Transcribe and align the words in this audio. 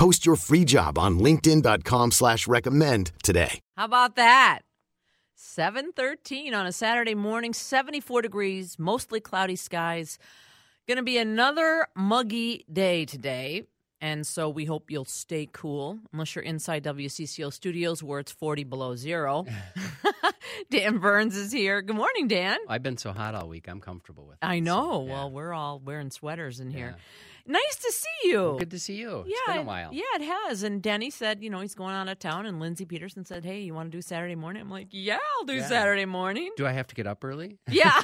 Post 0.00 0.24
your 0.24 0.36
free 0.36 0.64
job 0.64 0.98
on 0.98 1.18
LinkedIn.com 1.18 2.12
slash 2.12 2.48
recommend 2.48 3.12
today. 3.22 3.60
How 3.76 3.84
about 3.84 4.16
that? 4.16 4.60
713 5.34 6.54
on 6.54 6.64
a 6.64 6.72
Saturday 6.72 7.14
morning, 7.14 7.52
74 7.52 8.22
degrees, 8.22 8.78
mostly 8.78 9.20
cloudy 9.20 9.56
skies. 9.56 10.18
Going 10.88 10.96
to 10.96 11.02
be 11.02 11.18
another 11.18 11.86
muggy 11.94 12.64
day 12.72 13.04
today. 13.04 13.64
And 14.00 14.26
so 14.26 14.48
we 14.48 14.64
hope 14.64 14.90
you'll 14.90 15.04
stay 15.04 15.46
cool, 15.52 15.98
unless 16.14 16.34
you're 16.34 16.44
inside 16.44 16.82
WCCO 16.82 17.52
studios 17.52 18.02
where 18.02 18.20
it's 18.20 18.32
40 18.32 18.64
below 18.64 18.96
zero. 18.96 19.44
Dan 20.70 20.96
Burns 20.96 21.36
is 21.36 21.52
here. 21.52 21.82
Good 21.82 21.96
morning, 21.96 22.26
Dan. 22.26 22.56
I've 22.68 22.82
been 22.82 22.96
so 22.96 23.12
hot 23.12 23.34
all 23.34 23.48
week. 23.48 23.68
I'm 23.68 23.80
comfortable 23.80 24.24
with 24.24 24.36
it. 24.36 24.46
I 24.46 24.60
know. 24.60 24.92
so, 24.92 25.04
yeah. 25.04 25.12
Well, 25.12 25.30
we're 25.30 25.52
all 25.52 25.78
wearing 25.78 26.10
sweaters 26.10 26.58
in 26.58 26.70
here. 26.70 26.94
Yeah. 26.96 27.02
Nice 27.50 27.76
to 27.76 27.92
see 27.92 28.28
you. 28.30 28.56
Good 28.60 28.70
to 28.70 28.78
see 28.78 28.94
you. 28.94 29.24
Yeah, 29.26 29.34
it's 29.34 29.46
been 29.48 29.58
a 29.58 29.62
while. 29.64 29.90
Yeah, 29.92 30.02
it 30.14 30.22
has. 30.22 30.62
And 30.62 30.80
Denny 30.80 31.10
said, 31.10 31.42
you 31.42 31.50
know, 31.50 31.60
he's 31.60 31.74
going 31.74 31.94
out 31.94 32.08
of 32.08 32.18
town. 32.20 32.46
And 32.46 32.60
Lindsay 32.60 32.84
Peterson 32.84 33.24
said, 33.24 33.44
hey, 33.44 33.60
you 33.60 33.74
want 33.74 33.90
to 33.90 33.98
do 33.98 34.00
Saturday 34.02 34.36
morning? 34.36 34.62
I'm 34.62 34.70
like, 34.70 34.86
yeah, 34.92 35.18
I'll 35.38 35.44
do 35.44 35.54
Yeah. 35.54 35.66
Saturday 35.66 36.04
morning. 36.04 36.52
Do 36.56 36.64
I 36.66 36.70
have 36.72 36.86
to 36.86 36.94
get 36.94 37.06
up 37.08 37.24
early? 37.24 37.58
Yeah. 37.70 38.00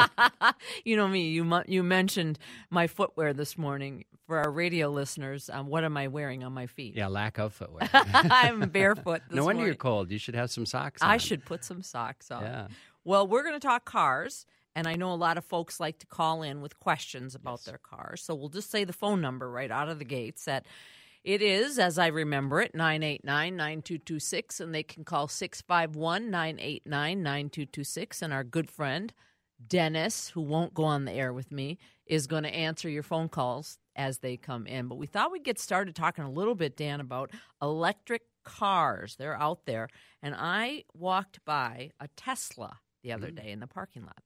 you 0.84 0.96
know 0.96 1.06
me. 1.08 1.28
You 1.28 1.44
mu- 1.44 1.62
you 1.66 1.82
mentioned 1.82 2.38
my 2.70 2.86
footwear 2.88 3.32
this 3.32 3.56
morning 3.56 4.04
for 4.26 4.38
our 4.38 4.50
radio 4.50 4.88
listeners. 4.88 5.48
Um, 5.52 5.66
what 5.68 5.84
am 5.84 5.96
I 5.96 6.08
wearing 6.08 6.42
on 6.44 6.52
my 6.52 6.66
feet? 6.66 6.96
Yeah, 6.96 7.06
lack 7.08 7.38
of 7.38 7.52
footwear. 7.52 7.88
I'm 7.92 8.60
barefoot. 8.70 9.22
This 9.28 9.36
no 9.36 9.44
wonder 9.44 9.64
you're 9.66 9.74
cold. 9.74 10.10
You 10.10 10.18
should 10.18 10.34
have 10.34 10.50
some 10.50 10.66
socks. 10.66 11.00
I 11.02 11.16
should 11.16 11.44
put 11.44 11.64
some 11.64 11.82
socks 11.82 12.30
on. 12.30 12.42
Yeah. 12.42 12.66
Well, 13.04 13.26
we're 13.26 13.42
going 13.42 13.54
to 13.54 13.60
talk 13.66 13.84
cars, 13.84 14.46
and 14.74 14.86
I 14.86 14.94
know 14.94 15.12
a 15.12 15.14
lot 15.14 15.38
of 15.38 15.44
folks 15.44 15.80
like 15.80 15.98
to 15.98 16.06
call 16.06 16.42
in 16.42 16.60
with 16.60 16.78
questions 16.78 17.34
about 17.34 17.60
Yes. 17.60 17.64
their 17.64 17.78
cars. 17.78 18.22
So 18.22 18.34
we'll 18.34 18.48
just 18.48 18.70
say 18.70 18.84
the 18.84 18.92
phone 18.92 19.20
number 19.20 19.50
right 19.50 19.70
out 19.70 19.88
of 19.88 19.98
the 19.98 20.04
gates 20.04 20.44
that 20.44 20.66
it 21.22 21.42
is, 21.42 21.78
as 21.78 21.98
I 21.98 22.06
remember 22.06 22.60
it, 22.60 22.74
989 22.74 23.56
9226, 23.56 24.60
and 24.60 24.74
they 24.74 24.82
can 24.82 25.04
call 25.04 25.28
651 25.28 26.30
989 26.30 27.22
9226. 27.22 28.22
And 28.22 28.32
our 28.32 28.44
good 28.44 28.70
friend, 28.70 29.12
Dennis, 29.66 30.28
who 30.28 30.40
won't 30.40 30.72
go 30.72 30.84
on 30.84 31.04
the 31.04 31.12
air 31.12 31.32
with 31.32 31.52
me, 31.52 31.78
is 32.06 32.26
going 32.26 32.44
to 32.44 32.54
answer 32.54 32.88
your 32.88 33.02
phone 33.02 33.28
calls 33.28 33.78
as 33.96 34.18
they 34.18 34.38
come 34.38 34.66
in. 34.66 34.88
But 34.88 34.96
we 34.96 35.06
thought 35.06 35.30
we'd 35.30 35.44
get 35.44 35.58
started 35.58 35.94
talking 35.94 36.24
a 36.24 36.30
little 36.30 36.54
bit, 36.54 36.76
Dan, 36.76 37.00
about 37.00 37.32
electric 37.60 38.22
cars. 38.44 39.16
They're 39.16 39.38
out 39.38 39.66
there. 39.66 39.88
And 40.22 40.34
I 40.36 40.84
walked 40.94 41.44
by 41.44 41.90
a 42.00 42.08
Tesla 42.16 42.78
the 43.02 43.12
other 43.12 43.28
mm-hmm. 43.28 43.44
day 43.46 43.50
in 43.52 43.60
the 43.60 43.66
parking 43.66 44.02
lot, 44.02 44.22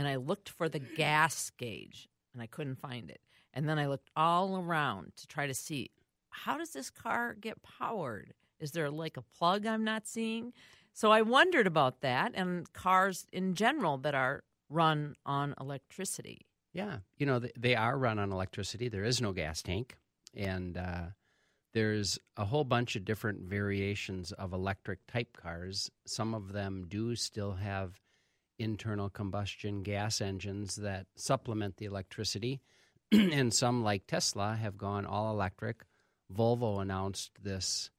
and 0.00 0.08
I 0.08 0.16
looked 0.16 0.48
for 0.48 0.66
the 0.66 0.78
gas 0.78 1.50
gauge, 1.58 2.08
and 2.32 2.40
I 2.42 2.46
couldn't 2.46 2.80
find 2.80 3.10
it. 3.10 3.20
And 3.52 3.68
then 3.68 3.78
I 3.78 3.86
looked 3.86 4.08
all 4.16 4.56
around 4.56 5.12
to 5.18 5.26
try 5.26 5.46
to 5.46 5.52
see 5.52 5.90
how 6.30 6.56
does 6.56 6.70
this 6.70 6.88
car 6.88 7.36
get 7.38 7.62
powered? 7.62 8.32
Is 8.58 8.70
there 8.72 8.90
like 8.90 9.18
a 9.18 9.22
plug 9.22 9.66
I'm 9.66 9.84
not 9.84 10.06
seeing? 10.06 10.54
So 10.94 11.10
I 11.10 11.20
wondered 11.20 11.66
about 11.66 12.00
that 12.00 12.32
and 12.34 12.72
cars 12.72 13.26
in 13.30 13.54
general 13.54 13.98
that 13.98 14.14
are 14.14 14.42
run 14.70 15.16
on 15.26 15.54
electricity. 15.60 16.46
Yeah. 16.72 17.00
You 17.18 17.26
know, 17.26 17.38
they, 17.58 17.74
are 17.74 17.98
run 17.98 18.18
on 18.18 18.32
electricity. 18.32 18.88
There 18.88 19.04
is 19.04 19.20
no 19.20 19.32
gas 19.32 19.60
tank. 19.60 19.98
And 20.34 20.78
uh, 20.78 21.08
there's 21.74 22.18
a 22.38 22.46
whole 22.46 22.64
bunch 22.64 22.96
of 22.96 23.04
different 23.04 23.42
variations 23.42 24.32
of 24.32 24.54
electric 24.54 25.06
type 25.06 25.36
cars. 25.36 25.90
Some 26.06 26.34
of 26.34 26.52
them 26.54 26.86
do 26.88 27.14
still 27.16 27.52
have 27.52 28.00
internal 28.60 29.08
combustion 29.08 29.82
gas 29.82 30.20
engines 30.20 30.76
that 30.76 31.06
supplement 31.16 31.76
the 31.78 31.86
electricity. 31.86 32.60
and 33.12 33.52
some, 33.52 33.82
like 33.82 34.06
Tesla, 34.06 34.54
have 34.56 34.76
gone 34.78 35.04
all 35.06 35.32
electric. 35.32 35.84
Volvo 36.32 36.80
announced 36.80 37.32
this 37.42 37.90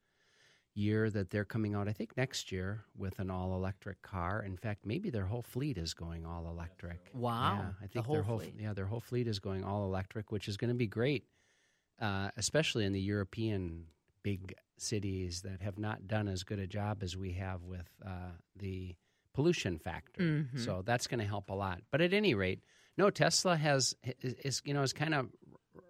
year 0.73 1.09
that 1.09 1.29
they're 1.31 1.43
coming 1.43 1.75
out, 1.75 1.89
I 1.89 1.91
think 1.91 2.15
next 2.15 2.51
year, 2.51 2.85
with 2.97 3.19
an 3.19 3.29
all 3.29 3.53
electric 3.53 4.01
car. 4.01 4.41
In 4.41 4.55
fact, 4.55 4.85
maybe 4.85 5.09
their 5.09 5.25
whole 5.25 5.41
fleet 5.41 5.77
is 5.77 5.93
going 5.93 6.25
all 6.25 6.47
electric. 6.47 7.09
Wow, 7.13 7.57
Yeah, 7.57 7.85
I 7.85 7.87
the 7.91 8.01
whole 8.01 8.15
their 8.15 8.23
whole 8.23 8.39
fleet. 8.39 8.53
yeah 8.57 8.73
their 8.73 8.85
whole 8.85 9.01
fleet 9.01 9.27
is 9.27 9.39
going 9.39 9.65
all 9.65 9.83
electric, 9.83 10.31
which 10.31 10.47
is 10.47 10.55
going 10.55 10.69
to 10.69 10.75
be 10.75 10.87
great, 10.87 11.25
uh, 11.99 12.29
especially 12.37 12.85
in 12.85 12.93
the 12.93 13.01
European 13.01 13.87
big 14.23 14.53
cities 14.77 15.41
that 15.41 15.61
have 15.61 15.77
not 15.77 16.07
done 16.07 16.29
as 16.29 16.43
good 16.43 16.59
a 16.59 16.67
job 16.67 17.03
as 17.03 17.17
we 17.17 17.33
have 17.33 17.63
with 17.63 17.89
uh, 18.05 18.31
the 18.55 18.95
pollution 19.33 19.79
factor. 19.79 20.21
Mhm. 20.21 20.59
So 20.59 20.81
that's 20.85 21.07
going 21.07 21.19
to 21.19 21.25
help 21.25 21.49
a 21.49 21.53
lot. 21.53 21.81
But 21.91 22.01
at 22.01 22.13
any 22.13 22.33
rate, 22.33 22.61
no 22.97 23.09
Tesla 23.09 23.55
has 23.57 23.95
is, 24.21 24.33
is 24.43 24.61
you 24.65 24.73
know 24.73 24.81
has 24.81 24.93
kind 24.93 25.13
of 25.13 25.29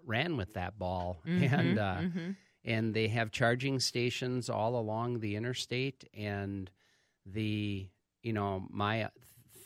ran 0.06 0.38
with 0.38 0.54
that 0.54 0.78
ball 0.78 1.22
and. 1.26 1.78
Uh, 1.78 1.96
Mhm. 2.02 2.36
and 2.64 2.94
they 2.94 3.08
have 3.08 3.32
charging 3.32 3.80
stations 3.80 4.48
all 4.48 4.76
along 4.76 5.20
the 5.20 5.36
interstate 5.36 6.08
and 6.14 6.70
the 7.26 7.90
you 8.22 8.34
know 8.34 8.64
my 8.70 9.10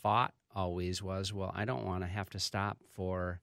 thought 0.02 0.32
always 0.54 1.02
was 1.02 1.30
well 1.30 1.52
i 1.54 1.66
don't 1.66 1.84
want 1.84 2.02
to 2.02 2.06
have 2.06 2.30
to 2.30 2.38
stop 2.38 2.78
for 2.94 3.42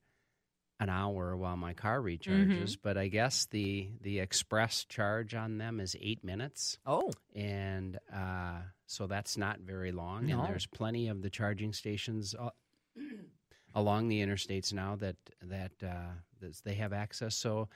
an 0.80 0.90
hour 0.90 1.38
while 1.38 1.56
my 1.56 1.74
car 1.76 2.02
recharges 2.02 2.78
but 2.82 2.98
i 2.98 3.08
guess 3.08 3.46
the 3.52 3.92
the 4.02 4.20
express 4.20 4.86
charge 4.86 5.36
on 5.36 5.60
them 5.60 5.80
is 5.80 5.96
eight 6.02 6.24
minutes 6.24 6.80
Oh, 6.84 7.12
and 7.36 8.00
uh, 8.12 8.58
so 8.94 9.08
that's 9.08 9.38
not 9.38 9.60
very 9.60 9.92
long 9.92 10.28
No. 10.28 10.40
and 10.40 10.50
there's 10.50 10.68
plenty 10.68 11.08
of 11.08 11.22
the 11.22 11.30
charging 11.30 11.74
stations 11.74 12.36
uh, 12.40 12.50
along 13.76 14.08
the 14.08 14.22
interstates 14.22 14.72
now 14.74 14.96
that 14.98 15.16
that 15.42 15.72
uh, 15.84 16.14
that 16.42 16.56
they 16.64 16.76
have 16.76 16.94
access 16.94 17.36
so 17.36 17.70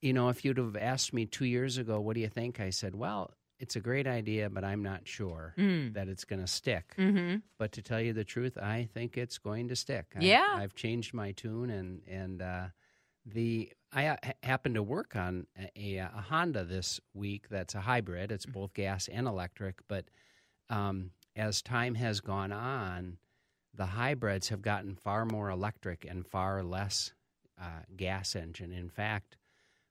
you 0.00 0.12
know 0.12 0.28
if 0.28 0.44
you'd 0.44 0.58
have 0.58 0.76
asked 0.76 1.12
me 1.12 1.26
two 1.26 1.44
years 1.46 1.78
ago 1.78 2.00
what 2.00 2.14
do 2.14 2.20
you 2.20 2.28
think 2.28 2.60
i 2.60 2.70
said 2.70 2.94
well 2.94 3.32
it's 3.58 3.74
a 3.76 3.80
great 3.80 4.06
idea 4.06 4.48
but 4.50 4.64
i'm 4.64 4.82
not 4.82 5.00
sure 5.08 5.54
Mm. 5.58 5.94
that 5.94 6.08
it's 6.08 6.24
going 6.24 6.40
to 6.40 6.46
stick 6.46 6.94
mm-hmm. 6.98 7.36
but 7.58 7.72
to 7.72 7.82
tell 7.82 8.00
you 8.00 8.12
the 8.12 8.24
truth 8.24 8.56
i 8.58 8.88
think 8.92 9.16
it's 9.16 9.38
going 9.38 9.68
to 9.68 9.76
stick 9.76 10.06
I- 10.16 10.24
Yeah. 10.24 10.54
i've 10.56 10.74
changed 10.74 11.14
my 11.14 11.32
tune 11.32 11.70
and 11.70 12.02
and 12.06 12.42
uh, 12.42 12.66
the 13.26 13.72
I 13.92 14.06
uh, 14.06 14.16
ha- 14.22 14.32
happened 14.42 14.74
to 14.74 14.82
work 14.82 15.16
on 15.16 15.46
a, 15.58 15.96
a, 15.96 15.98
a 15.98 16.24
Honda 16.28 16.64
this 16.64 17.00
week 17.14 17.48
that's 17.48 17.74
a 17.74 17.80
hybrid. 17.80 18.30
It's 18.32 18.46
both 18.46 18.74
gas 18.74 19.08
and 19.08 19.26
electric. 19.26 19.76
But 19.88 20.06
um, 20.70 21.10
as 21.36 21.62
time 21.62 21.94
has 21.94 22.20
gone 22.20 22.52
on, 22.52 23.16
the 23.74 23.86
hybrids 23.86 24.48
have 24.50 24.62
gotten 24.62 24.94
far 24.96 25.24
more 25.24 25.50
electric 25.50 26.04
and 26.08 26.26
far 26.26 26.62
less 26.62 27.12
uh, 27.60 27.80
gas 27.96 28.36
engine. 28.36 28.72
In 28.72 28.90
fact, 28.90 29.36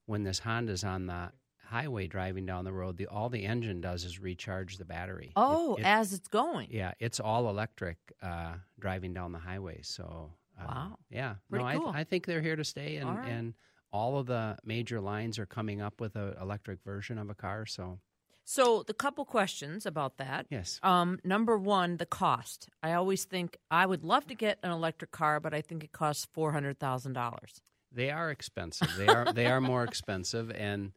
when 0.05 0.23
this 0.23 0.39
Honda's 0.39 0.83
on 0.83 1.07
the 1.07 1.31
highway 1.65 2.07
driving 2.07 2.45
down 2.45 2.63
the 2.65 2.71
road, 2.73 2.97
the, 2.97 3.07
all 3.07 3.29
the 3.29 3.43
engine 3.45 3.81
does 3.81 4.05
is 4.05 4.19
recharge 4.19 4.77
the 4.77 4.85
battery. 4.85 5.31
Oh, 5.35 5.75
it- 5.75 5.85
as 5.85 6.13
it's 6.13 6.27
going. 6.27 6.67
yeah, 6.71 6.93
it's 6.99 7.19
all 7.19 7.49
electric 7.49 7.97
uh, 8.21 8.53
driving 8.79 9.13
down 9.13 9.31
the 9.31 9.39
highway. 9.39 9.79
So 9.81 10.31
uh, 10.61 10.65
Wow. 10.67 10.97
yeah, 11.09 11.35
Pretty 11.49 11.65
no, 11.65 11.79
cool. 11.79 11.89
I, 11.89 12.01
I 12.01 12.03
think 12.03 12.25
they're 12.25 12.41
here 12.41 12.55
to 12.55 12.63
stay, 12.63 12.97
and 12.97 13.09
right. 13.17 13.27
and 13.27 13.53
all 13.91 14.17
of 14.17 14.27
the 14.27 14.57
major 14.63 14.99
lines 14.99 15.39
are 15.39 15.45
coming 15.45 15.81
up 15.81 15.99
with 16.01 16.15
an 16.15 16.35
electric 16.41 16.83
version 16.83 17.17
of 17.17 17.29
a 17.29 17.35
car. 17.35 17.65
So 17.65 17.99
So 18.43 18.83
the 18.83 18.93
couple 18.93 19.25
questions 19.25 19.85
about 19.85 20.17
that. 20.17 20.45
yes, 20.49 20.79
Um, 20.83 21.19
number 21.23 21.57
one, 21.57 21.97
the 21.97 22.05
cost. 22.05 22.69
I 22.83 22.93
always 22.93 23.25
think 23.25 23.57
I 23.71 23.85
would 23.85 24.03
love 24.03 24.25
to 24.27 24.35
get 24.35 24.59
an 24.63 24.71
electric 24.71 25.11
car, 25.11 25.39
but 25.39 25.53
I 25.53 25.61
think 25.61 25.83
it 25.83 25.91
costs 25.91 26.25
four 26.33 26.51
hundred 26.51 26.79
thousand 26.79 27.13
dollars. 27.13 27.61
they 27.91 28.09
are 28.11 28.29
expensive. 28.31 28.89
They 28.97 29.07
are 29.07 29.31
they 29.33 29.47
are 29.47 29.61
more 29.61 29.83
expensive, 29.83 30.51
and 30.51 30.91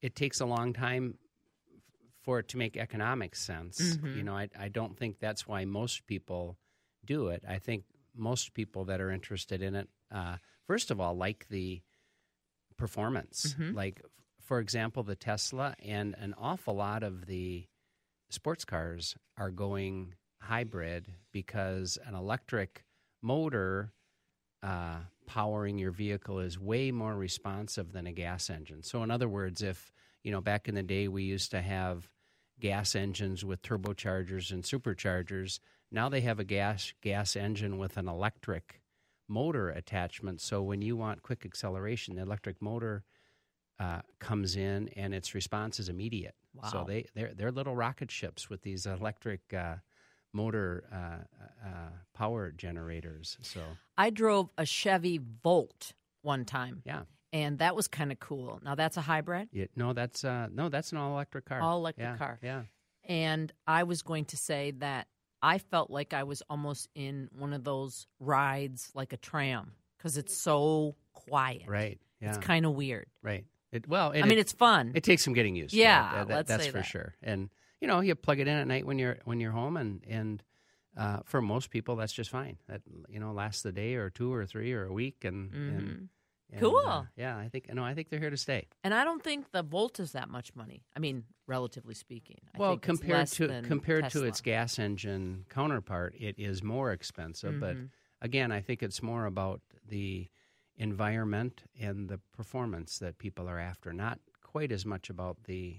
it 0.00 0.14
takes 0.14 0.40
a 0.40 0.46
long 0.46 0.72
time 0.72 1.18
for 2.22 2.38
it 2.38 2.48
to 2.48 2.56
make 2.56 2.76
economic 2.76 3.34
sense. 3.36 3.96
Mhm. 3.96 4.16
You 4.16 4.22
know, 4.22 4.36
I 4.36 4.48
I 4.58 4.68
don't 4.68 4.96
think 4.96 5.18
that's 5.18 5.46
why 5.46 5.64
most 5.64 6.06
people 6.06 6.58
do 7.04 7.28
it. 7.28 7.44
I 7.46 7.58
think 7.58 7.84
most 8.14 8.54
people 8.54 8.84
that 8.86 9.00
are 9.00 9.10
interested 9.10 9.60
in 9.62 9.74
it, 9.74 9.88
uh, 10.10 10.36
first 10.66 10.90
of 10.90 11.00
all, 11.00 11.14
like 11.16 11.46
the 11.48 11.82
performance. 12.76 13.54
Mhm. 13.58 13.74
Like, 13.74 14.02
for 14.40 14.58
example, 14.58 15.02
the 15.02 15.16
Tesla 15.16 15.74
and 15.78 16.14
an 16.18 16.34
awful 16.36 16.74
lot 16.74 17.02
of 17.02 17.26
the 17.26 17.68
sports 18.30 18.64
cars 18.64 19.16
are 19.36 19.50
going 19.50 20.14
hybrid 20.40 21.12
because 21.32 21.98
an 22.04 22.14
electric 22.14 22.84
motor 23.20 23.92
uh, 24.62 25.00
powering 25.26 25.78
your 25.78 25.90
vehicle 25.90 26.38
is 26.38 26.58
way 26.58 26.90
more 26.90 27.16
responsive 27.16 27.92
than 27.92 28.06
a 28.06 28.12
gas 28.12 28.48
engine. 28.48 28.82
So, 28.82 29.02
in 29.02 29.10
other 29.10 29.28
words, 29.28 29.62
if 29.62 29.92
you 30.22 30.30
know 30.30 30.40
back 30.40 30.68
in 30.68 30.74
the 30.74 30.82
day 30.82 31.08
we 31.08 31.24
used 31.24 31.50
to 31.50 31.60
have 31.60 32.08
gas 32.60 32.94
engines 32.94 33.44
with 33.44 33.60
turbochargers 33.62 34.52
and 34.52 34.62
superchargers. 34.62 35.58
Now 35.90 36.08
they 36.08 36.20
have 36.22 36.38
a 36.38 36.44
gas 36.44 36.92
gas 37.02 37.36
engine 37.36 37.76
with 37.76 37.96
an 37.96 38.08
electric 38.08 38.80
motor 39.28 39.68
attachment. 39.70 40.40
So 40.40 40.62
when 40.62 40.82
you 40.82 40.96
want 40.96 41.22
quick 41.22 41.44
acceleration, 41.44 42.16
the 42.16 42.22
electric 42.22 42.60
motor 42.60 43.04
uh, 43.78 44.02
comes 44.18 44.56
in 44.56 44.88
and 44.96 45.14
its 45.14 45.34
response 45.34 45.80
is 45.80 45.88
immediate. 45.88 46.34
Wow. 46.54 46.68
So 46.70 46.84
they 46.86 47.06
they're 47.14 47.32
they're 47.34 47.50
little 47.50 47.74
rocket 47.74 48.10
ships 48.10 48.50
with 48.50 48.62
these 48.62 48.86
electric 48.86 49.40
uh, 49.54 49.76
motor 50.32 50.84
uh, 50.92 51.66
uh, 51.66 51.90
power 52.14 52.50
generators. 52.50 53.38
So 53.42 53.60
I 53.96 54.10
drove 54.10 54.50
a 54.58 54.66
Chevy 54.66 55.18
Volt 55.42 55.92
one 56.20 56.44
time, 56.44 56.82
yeah, 56.84 57.02
and 57.32 57.58
that 57.58 57.74
was 57.74 57.88
kind 57.88 58.12
of 58.12 58.20
cool. 58.20 58.60
Now 58.62 58.74
that's 58.74 58.96
a 58.96 59.00
hybrid, 59.00 59.48
yeah 59.52 59.66
no, 59.76 59.92
that's 59.94 60.24
uh, 60.24 60.48
no, 60.52 60.68
that's 60.68 60.92
an 60.92 60.98
all 60.98 61.12
electric 61.12 61.46
car. 61.46 61.60
All 61.60 61.78
electric 61.78 62.06
Yeah, 62.06 62.16
car. 62.16 62.38
Yeah, 62.42 62.62
and 63.04 63.52
I 63.66 63.84
was 63.84 64.02
going 64.02 64.26
to 64.26 64.36
say 64.36 64.72
that 64.78 65.08
I 65.42 65.58
felt 65.58 65.90
like 65.90 66.12
I 66.14 66.22
was 66.22 66.42
almost 66.48 66.88
in 66.94 67.28
one 67.36 67.52
of 67.52 67.64
those 67.64 68.06
rides 68.20 68.90
like 68.94 69.12
a 69.12 69.16
tram 69.16 69.72
because 69.98 70.16
it's 70.16 70.36
so 70.36 70.94
quiet. 71.12 71.62
right. 71.66 71.98
Yeah, 72.20 72.28
It's 72.28 72.38
kind 72.38 72.64
of 72.66 72.74
weird. 72.74 73.06
right. 73.22 73.44
It, 73.72 73.88
well, 73.88 74.12
it, 74.12 74.20
I 74.20 74.22
mean, 74.24 74.32
it- 74.38 74.42
it's 74.42 74.52
fun. 74.52 74.92
It 74.94 75.02
takes 75.02 75.24
some 75.24 75.32
getting 75.32 75.56
used 75.56 75.72
to. 75.74 75.80
Yeah, 75.80 76.02
That- 76.12 76.28
that- 76.28 76.34
let's 76.34 76.48
that's 76.48 76.64
say 76.64 76.70
for 76.70 76.76
that. 76.78 76.86
sure. 76.86 77.14
And 77.22 77.48
you 77.80 77.88
know, 77.88 77.98
you 78.00 78.14
plug 78.14 78.38
it 78.38 78.46
in 78.46 78.54
at 78.56 78.66
night 78.68 78.86
when 78.86 78.98
you're 78.98 79.18
when 79.24 79.40
you're 79.40 79.50
home, 79.50 79.76
and 79.76 80.04
and 80.06 80.42
uh, 80.96 81.20
for 81.24 81.40
most 81.42 81.70
people, 81.70 81.96
that's 81.96 82.12
just 82.12 82.30
fine. 82.30 82.58
That 82.68 82.82
you 83.08 83.18
know 83.18 83.32
lasts 83.32 83.62
the 83.62 83.72
day 83.72 83.94
or 83.94 84.08
two 84.10 84.32
or 84.32 84.46
three 84.46 84.72
or 84.72 84.84
a 84.84 84.92
week, 84.92 85.24
and, 85.24 85.52
and, 85.52 86.08
and, 86.52 86.60
Mm-hmm. 86.60 86.66
Cool. 86.70 86.86
uh, 86.86 87.04
yeah, 87.16 87.36
I 87.36 87.48
think 87.48 87.72
no, 87.72 87.82
I 87.82 87.94
think 87.94 88.10
they're 88.10 88.20
here 88.20 88.30
to 88.30 88.36
stay. 88.36 88.68
and 88.84 88.92
I 88.92 89.04
don't 89.04 89.22
think 89.24 89.50
the 89.52 89.62
Volt 89.62 89.98
is 90.00 90.12
that 90.12 90.28
much 90.28 90.54
money. 90.54 90.84
I 90.94 91.00
mean, 91.00 91.24
relatively 91.46 91.94
speaking. 91.94 92.38
I 92.54 92.58
well, 92.58 92.76
compared 92.76 93.28
to 93.28 93.62
compared 93.62 94.04
Tesla. 94.04 94.20
to 94.22 94.26
its 94.28 94.40
gas 94.42 94.78
engine 94.78 95.46
counterpart, 95.48 96.14
it 96.18 96.34
is 96.38 96.62
more 96.62 96.92
expensive. 96.92 97.58
But 97.58 97.76
Mhm. 97.76 97.88
again, 98.20 98.52
I 98.52 98.60
think 98.60 98.82
it's 98.82 99.02
more 99.02 99.24
about 99.26 99.60
the 99.88 100.28
environment 100.76 101.62
and 101.80 102.08
the 102.08 102.18
performance 102.36 102.98
that 102.98 103.18
people 103.18 103.48
are 103.48 103.58
after, 103.58 103.92
not 103.92 104.18
quite 104.42 104.72
as 104.72 104.84
much 104.84 105.08
about 105.10 105.44
the 105.44 105.76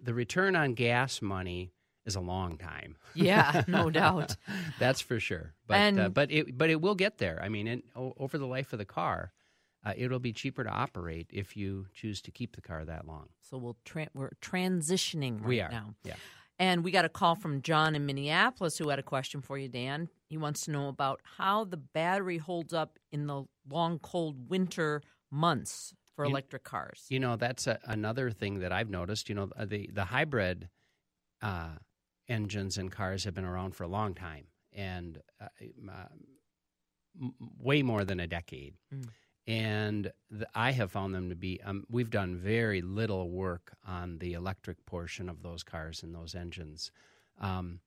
the 0.00 0.14
return 0.14 0.56
on 0.56 0.74
gas 0.74 1.22
money 1.22 1.72
is 2.04 2.16
a 2.16 2.20
long 2.20 2.58
time. 2.58 2.96
Yeah, 3.14 3.62
no 3.68 3.90
doubt. 3.90 4.36
That's 4.78 5.00
for 5.00 5.20
sure. 5.20 5.54
But 5.66 5.98
uh, 5.98 6.08
but 6.08 6.30
it 6.30 6.56
but 6.58 6.70
it 6.70 6.80
will 6.80 6.94
get 6.96 7.18
there. 7.18 7.40
I 7.42 7.48
mean, 7.48 7.66
in, 7.68 7.82
o- 7.94 8.14
over 8.16 8.38
the 8.38 8.46
life 8.46 8.72
of 8.72 8.78
the 8.80 8.84
car, 8.84 9.32
uh, 9.84 9.92
it'll 9.96 10.18
be 10.18 10.32
cheaper 10.32 10.62
to 10.64 10.70
operate 10.70 11.28
if 11.32 11.56
you 11.56 11.86
choose 11.94 12.20
to 12.22 12.30
keep 12.30 12.54
the 12.56 12.62
car 12.62 12.84
that 12.84 13.06
long. 13.06 13.28
So 13.40 13.56
we'll 13.58 13.76
tra- 13.84 14.08
we're 14.14 14.32
transitioning 14.40 15.40
right 15.40 15.48
we 15.48 15.60
are. 15.60 15.70
now. 15.70 15.94
Yeah. 16.04 16.14
And 16.58 16.84
we 16.84 16.90
got 16.92 17.04
a 17.04 17.08
call 17.08 17.34
from 17.34 17.62
John 17.62 17.96
in 17.96 18.06
Minneapolis 18.06 18.78
who 18.78 18.88
had 18.90 18.98
a 18.98 19.02
question 19.02 19.40
for 19.40 19.58
you, 19.58 19.68
Dan. 19.68 20.08
He 20.28 20.36
wants 20.36 20.60
to 20.66 20.70
know 20.70 20.86
about 20.88 21.20
how 21.38 21.64
the 21.64 21.76
battery 21.78 22.38
holds 22.38 22.72
up 22.72 22.98
in 23.10 23.26
the 23.26 23.44
long, 23.68 23.98
cold 23.98 24.48
winter 24.48 25.02
months 25.30 25.92
for 26.14 26.24
You- 26.24 26.30
electric 26.30 26.62
cars. 26.62 27.06
You 27.08 27.18
know, 27.18 27.36
that's 27.36 27.66
a, 27.66 27.78
another 27.84 28.30
thing 28.30 28.60
that 28.60 28.70
I've 28.70 28.90
noticed. 28.90 29.28
You 29.28 29.34
know, 29.34 29.50
uh, 29.56 29.64
the 29.64 29.90
the 29.92 30.04
hybrid 30.04 30.68
uh, 31.40 31.76
engines 32.28 32.78
and 32.78 32.92
cars 32.92 33.24
have 33.24 33.34
been 33.34 33.44
around 33.46 33.74
for 33.74 33.82
a 33.82 33.88
long 33.88 34.14
time, 34.14 34.46
and 34.72 35.18
uh, 35.40 35.46
uh, 35.90 36.04
m- 37.20 37.34
way 37.58 37.82
more 37.82 38.04
than 38.04 38.20
a 38.20 38.26
decade. 38.28 38.74
Mm. 38.94 39.08
And 39.46 40.12
the, 40.30 40.46
I 40.54 40.70
have 40.70 40.92
found 40.92 41.14
them 41.14 41.30
to 41.30 41.34
be. 41.34 41.60
Um, 41.62 41.84
we've 41.90 42.10
done 42.10 42.36
very 42.36 42.80
little 42.80 43.28
work 43.30 43.72
on 43.86 44.18
the 44.18 44.34
electric 44.34 44.86
portion 44.86 45.28
of 45.28 45.42
those 45.42 45.62
cars 45.64 46.02
and 46.04 46.14
those 46.14 46.34
engines. 46.34 46.92
Um, 47.40 47.80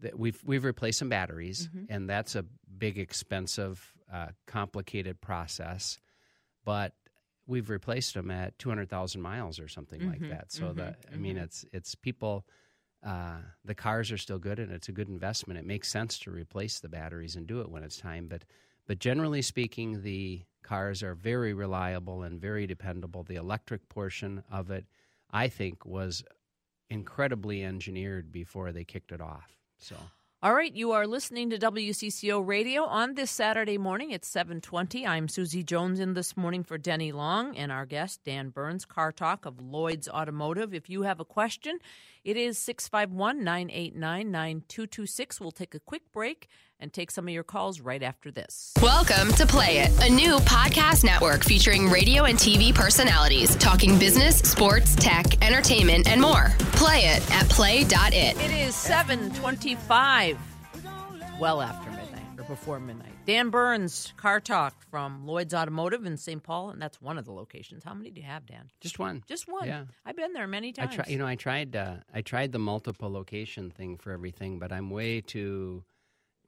that 0.00 0.18
we've 0.18 0.40
we've 0.44 0.64
replaced 0.64 0.98
some 0.98 1.08
batteries, 1.10 1.68
Mhm. 1.68 1.86
and 1.88 2.08
that's 2.10 2.34
a 2.34 2.44
big, 2.78 2.98
expensive, 2.98 3.92
uh, 4.12 4.28
complicated 4.46 5.20
process. 5.20 5.98
But 6.64 6.94
we've 7.46 7.68
replaced 7.68 8.14
them 8.14 8.30
at 8.30 8.58
two 8.58 8.70
hundred 8.70 8.88
thousand 8.88 9.20
miles 9.20 9.60
or 9.60 9.68
something 9.68 10.04
like 10.06 10.20
Mhm, 10.20 10.28
that. 10.30 10.52
So 10.52 10.72
mhm, 10.72 10.76
that 10.76 10.96
I 11.12 11.16
mean, 11.16 11.36
mhm. 11.36 11.42
it's 11.44 11.64
it's 11.72 11.94
people. 11.94 12.46
Uh, 13.02 13.40
the 13.62 13.74
cars 13.74 14.10
are 14.10 14.16
still 14.16 14.38
good, 14.38 14.58
and 14.58 14.72
it's 14.72 14.88
a 14.88 14.92
good 14.92 15.08
investment. 15.08 15.58
It 15.60 15.66
makes 15.66 15.88
sense 15.88 16.18
to 16.20 16.30
replace 16.30 16.80
the 16.80 16.88
batteries 16.88 17.36
and 17.36 17.46
do 17.46 17.60
it 17.60 17.70
when 17.70 17.82
it's 17.84 17.98
time. 17.98 18.26
But 18.28 18.44
but 18.86 18.98
generally 18.98 19.42
speaking, 19.42 20.02
the 20.02 20.44
cars 20.64 21.02
are 21.04 21.14
very 21.14 21.54
reliable 21.54 22.22
and 22.22 22.40
very 22.40 22.66
dependable. 22.66 23.22
The 23.22 23.36
electric 23.36 23.88
portion 23.88 24.42
of 24.50 24.72
it, 24.72 24.86
I 25.30 25.46
think, 25.48 25.86
was 25.86 26.24
incredibly 26.90 27.62
engineered 27.62 28.32
before 28.32 28.72
they 28.72 28.84
kicked 28.84 29.12
it 29.12 29.20
off. 29.20 29.56
So 29.78 29.94
All 30.42 30.52
right, 30.52 30.74
you 30.74 30.92
are 30.92 31.06
listening 31.06 31.48
to 31.50 31.58
WCCO 31.58 32.46
Radio 32.46 32.84
on 32.84 33.14
this 33.14 33.30
Saturday 33.30 33.78
morning. 33.78 34.10
It's 34.10 34.28
7:20. 34.28 35.06
I'm 35.06 35.26
Susie 35.26 35.62
Jones 35.62 36.00
in 36.00 36.12
this 36.12 36.36
morning 36.36 36.62
for 36.62 36.76
Denny 36.76 37.12
Long 37.12 37.56
and 37.56 37.72
our 37.72 37.86
guest 37.86 38.24
Dan 38.24 38.50
Burns, 38.50 38.84
Car 38.84 39.10
Talk 39.10 39.46
of 39.46 39.60
Lloyd's 39.60 40.06
Automotive. 40.06 40.74
If 40.74 40.90
you 40.90 41.02
have 41.02 41.18
a 41.18 41.24
question, 41.24 41.78
it 42.24 42.36
is 42.36 42.58
651-989-9226. 42.58 45.40
We'll 45.40 45.50
take 45.50 45.74
a 45.74 45.80
quick 45.80 46.12
break 46.12 46.48
and 46.80 46.92
take 46.92 47.10
some 47.10 47.28
of 47.28 47.34
your 47.34 47.44
calls 47.44 47.80
right 47.80 48.02
after 48.02 48.30
this. 48.30 48.72
Welcome 48.82 49.32
to 49.34 49.46
Play 49.46 49.78
It, 49.78 49.90
a 50.02 50.10
new 50.10 50.36
podcast 50.38 51.04
network 51.04 51.44
featuring 51.44 51.88
radio 51.88 52.24
and 52.24 52.38
TV 52.38 52.74
personalities 52.74 53.54
talking 53.56 53.98
business, 53.98 54.38
sports, 54.38 54.96
tech, 54.96 55.42
entertainment, 55.44 56.08
and 56.08 56.20
more. 56.20 56.52
Play 56.72 57.06
it 57.06 57.30
at 57.32 57.48
play.it. 57.48 58.12
It 58.12 58.50
is 58.50 58.74
725. 58.74 60.38
Well 61.40 61.60
after 61.60 61.90
midnight 61.90 62.22
or 62.38 62.44
before 62.44 62.80
midnight. 62.80 63.13
Dan 63.26 63.48
Burns, 63.48 64.12
Car 64.18 64.38
Talk 64.38 64.74
from 64.90 65.26
Lloyd's 65.26 65.54
Automotive 65.54 66.04
in 66.04 66.18
St. 66.18 66.42
Paul, 66.42 66.70
and 66.70 66.82
that's 66.82 67.00
one 67.00 67.16
of 67.16 67.24
the 67.24 67.32
locations. 67.32 67.82
How 67.82 67.94
many 67.94 68.10
do 68.10 68.20
you 68.20 68.26
have, 68.26 68.44
Dan? 68.44 68.70
just 68.82 68.98
one. 68.98 69.22
Just 69.26 69.48
one. 69.48 69.66
Yeah. 69.66 69.84
I've 70.04 70.16
been 70.16 70.34
there 70.34 70.46
many 70.46 70.72
times. 70.72 70.92
I 70.92 70.96
try, 70.96 71.04
you 71.08 71.18
know, 71.18 71.26
I 71.26 71.34
tried, 71.34 71.74
uh, 71.74 71.96
I 72.12 72.20
tried 72.20 72.52
the 72.52 72.58
multiple 72.58 73.10
location 73.10 73.70
thing 73.70 73.96
for 73.96 74.12
everything, 74.12 74.58
but 74.58 74.72
I'm 74.72 74.90
way 74.90 75.22
too 75.22 75.84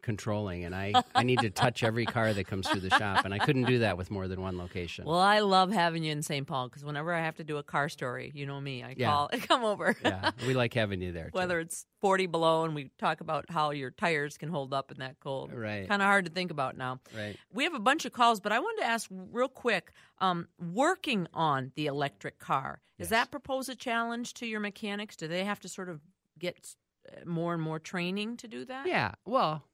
controlling, 0.06 0.64
and 0.64 0.74
I, 0.74 1.02
I 1.14 1.22
need 1.24 1.40
to 1.40 1.50
touch 1.50 1.82
every 1.82 2.06
car 2.06 2.32
that 2.32 2.44
comes 2.46 2.66
through 2.68 2.80
the 2.80 2.90
shop, 2.90 3.24
and 3.26 3.34
I 3.34 3.38
couldn't 3.40 3.64
do 3.64 3.80
that 3.80 3.98
with 3.98 4.10
more 4.10 4.28
than 4.28 4.40
one 4.40 4.56
location. 4.56 5.04
well, 5.04 5.18
I 5.18 5.40
love 5.40 5.72
having 5.72 6.02
you 6.04 6.12
in 6.12 6.22
St. 6.22 6.46
Paul 6.46 6.68
because 6.68 6.84
whenever 6.84 7.12
I 7.12 7.20
have 7.20 7.36
to 7.36 7.44
do 7.44 7.58
a 7.58 7.62
car 7.62 7.88
story, 7.90 8.30
you 8.34 8.46
know 8.46 8.60
me, 8.60 8.82
I 8.82 8.94
Yeah. 8.96 9.10
call, 9.10 9.28
come 9.42 9.64
over. 9.64 9.94
yeah, 10.02 10.30
we 10.46 10.54
like 10.54 10.72
having 10.72 11.02
you 11.02 11.12
there. 11.12 11.24
Too. 11.26 11.30
Whether 11.38 11.60
it's 11.60 11.84
40 12.00 12.26
below 12.26 12.64
and 12.64 12.74
we 12.74 12.90
talk 12.98 13.20
about 13.20 13.44
how 13.50 13.70
your 13.72 13.90
tires 13.90 14.38
can 14.38 14.48
hold 14.48 14.72
up 14.72 14.92
in 14.92 14.98
that 15.00 15.18
cold. 15.20 15.52
Right. 15.52 15.88
Kind 15.88 16.00
of 16.00 16.06
hard 16.06 16.24
to 16.26 16.30
think 16.32 16.50
about 16.52 16.76
now. 16.78 17.00
right. 17.14 17.36
We 17.52 17.64
have 17.64 17.74
a 17.74 17.80
bunch 17.80 18.04
of 18.04 18.12
calls, 18.12 18.38
but 18.40 18.52
I 18.52 18.60
wanted 18.60 18.82
to 18.82 18.88
ask 18.88 19.10
real 19.10 19.48
quick 19.48 19.92
um, 20.20 20.46
working 20.72 21.26
on 21.34 21.72
the 21.74 21.86
electric 21.86 22.38
car, 22.38 22.80
does 22.98 23.06
Yes. 23.06 23.10
that 23.10 23.30
propose 23.30 23.68
a 23.68 23.74
challenge 23.74 24.32
to 24.34 24.46
your 24.46 24.60
mechanics? 24.60 25.16
Do 25.16 25.26
they 25.28 25.44
have 25.44 25.60
to 25.60 25.68
sort 25.68 25.88
of 25.88 26.00
get 26.38 26.74
uh, 27.08 27.24
more 27.28 27.52
and 27.54 27.62
more 27.62 27.78
training 27.78 28.36
to 28.38 28.48
do 28.48 28.64
that? 28.66 28.86
Yeah, 28.86 29.12
well, 29.26 29.64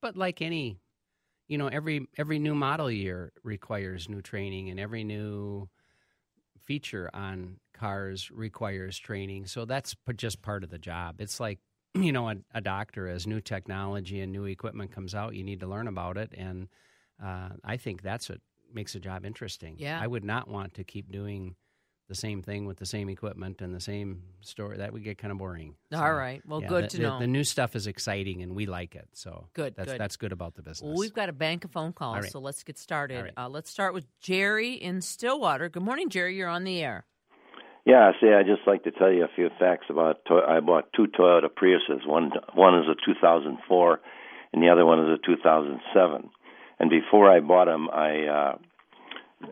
but 0.00 0.16
like 0.16 0.42
any, 0.42 0.78
you 1.48 1.58
know, 1.58 1.68
every 1.68 2.06
every 2.16 2.38
new 2.38 2.54
model 2.54 2.90
year 2.90 3.32
requires 3.42 4.08
new 4.08 4.22
training, 4.22 4.70
and 4.70 4.80
every 4.80 5.04
new 5.04 5.68
feature 6.60 7.10
on 7.12 7.58
cars 7.74 8.30
requires 8.30 8.98
training. 8.98 9.46
So 9.46 9.64
that's 9.64 9.94
just 10.16 10.42
part 10.42 10.64
of 10.64 10.70
the 10.70 10.78
job. 10.78 11.20
It's 11.20 11.40
like 11.40 11.58
you 11.94 12.12
know, 12.12 12.28
a, 12.28 12.36
a 12.54 12.60
doctor 12.60 13.08
as 13.08 13.26
new 13.26 13.40
technology 13.40 14.20
and 14.20 14.32
new 14.32 14.44
equipment 14.44 14.92
comes 14.92 15.14
out, 15.14 15.34
you 15.34 15.44
need 15.44 15.60
to 15.60 15.66
learn 15.66 15.88
about 15.88 16.16
it, 16.16 16.32
and 16.36 16.68
uh, 17.22 17.50
I 17.64 17.76
think 17.76 18.02
that's 18.02 18.28
what 18.28 18.40
makes 18.72 18.94
a 18.94 19.00
job 19.00 19.24
interesting. 19.24 19.76
Yeah. 19.78 20.00
I 20.00 20.06
would 20.06 20.24
not 20.24 20.48
want 20.48 20.74
to 20.74 20.84
keep 20.84 21.12
doing 21.12 21.54
the 22.08 22.14
same 22.14 22.42
thing 22.42 22.66
with 22.66 22.76
the 22.78 22.86
same 22.86 23.08
equipment 23.08 23.60
and 23.62 23.74
the 23.74 23.80
same 23.80 24.22
story. 24.42 24.76
That 24.78 24.92
would 24.92 25.02
get 25.04 25.16
kind 25.18 25.32
of 25.32 25.38
boring. 25.38 25.74
All 25.94 26.12
right. 26.14 26.42
Well, 26.46 26.60
yeah, 26.60 26.68
good 26.68 26.84
the, 26.84 26.88
to 26.88 26.96
the- 26.98 27.02
know. 27.04 27.18
The 27.18 27.26
new 27.26 27.44
stuff 27.44 27.74
is 27.76 27.86
exciting, 27.86 28.42
and 28.42 28.54
we 28.54 28.66
like 28.66 28.94
it. 28.94 29.08
So 29.12 29.48
Good, 29.54 29.74
That's 29.76 29.92
good. 29.92 30.00
that's 30.00 30.16
good 30.16 30.32
about 30.32 30.54
the 30.54 30.62
business. 30.62 30.82
Well, 30.88 30.98
we've 30.98 31.14
got 31.14 31.28
a 31.28 31.32
bank 31.32 31.64
of 31.64 31.70
phone 31.70 31.92
calls, 31.92 32.16
All 32.16 32.22
right. 32.22 32.30
so 32.30 32.40
let's 32.40 32.62
get 32.62 32.78
started. 32.78 33.16
All 33.16 33.22
right. 33.24 33.32
Uh, 33.36 33.48
let's 33.48 33.70
start 33.70 33.94
with 33.94 34.06
Jerry 34.20 34.74
in 34.74 35.00
Stillwater. 35.00 35.68
Good 35.68 35.82
morning, 35.82 36.08
Jerry. 36.10 36.36
You're 36.36 36.48
on 36.48 36.64
the 36.64 36.82
air. 36.82 37.04
Yeah, 37.86 38.12
see, 38.20 38.28
I'd 38.28 38.46
just 38.46 38.66
like 38.66 38.84
to 38.84 38.90
tell 38.92 39.12
you 39.12 39.24
a 39.24 39.28
few 39.34 39.50
facts 39.58 39.86
about. 39.90 40.24
To- 40.26 40.42
I 40.46 40.60
bought 40.60 40.92
two 40.96 41.06
Toyota 41.06 41.48
Priuses. 41.48 42.06
One 42.06 42.30
one 42.54 42.78
is 42.78 42.86
a 42.88 42.94
2004, 43.04 44.00
and 44.52 44.62
the 44.62 44.68
other 44.70 44.86
one 44.86 45.00
is 45.00 45.18
a 45.22 45.26
2007. 45.26 46.30
And 46.80 46.90
before 46.90 47.30
I 47.30 47.40
bought 47.40 47.66
them, 47.66 47.88
I 47.90 48.24
uh, 48.26 48.58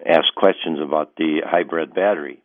asked 0.07 0.35
questions 0.37 0.79
about 0.83 1.15
the 1.17 1.43
hybrid 1.45 1.95
battery, 1.95 2.42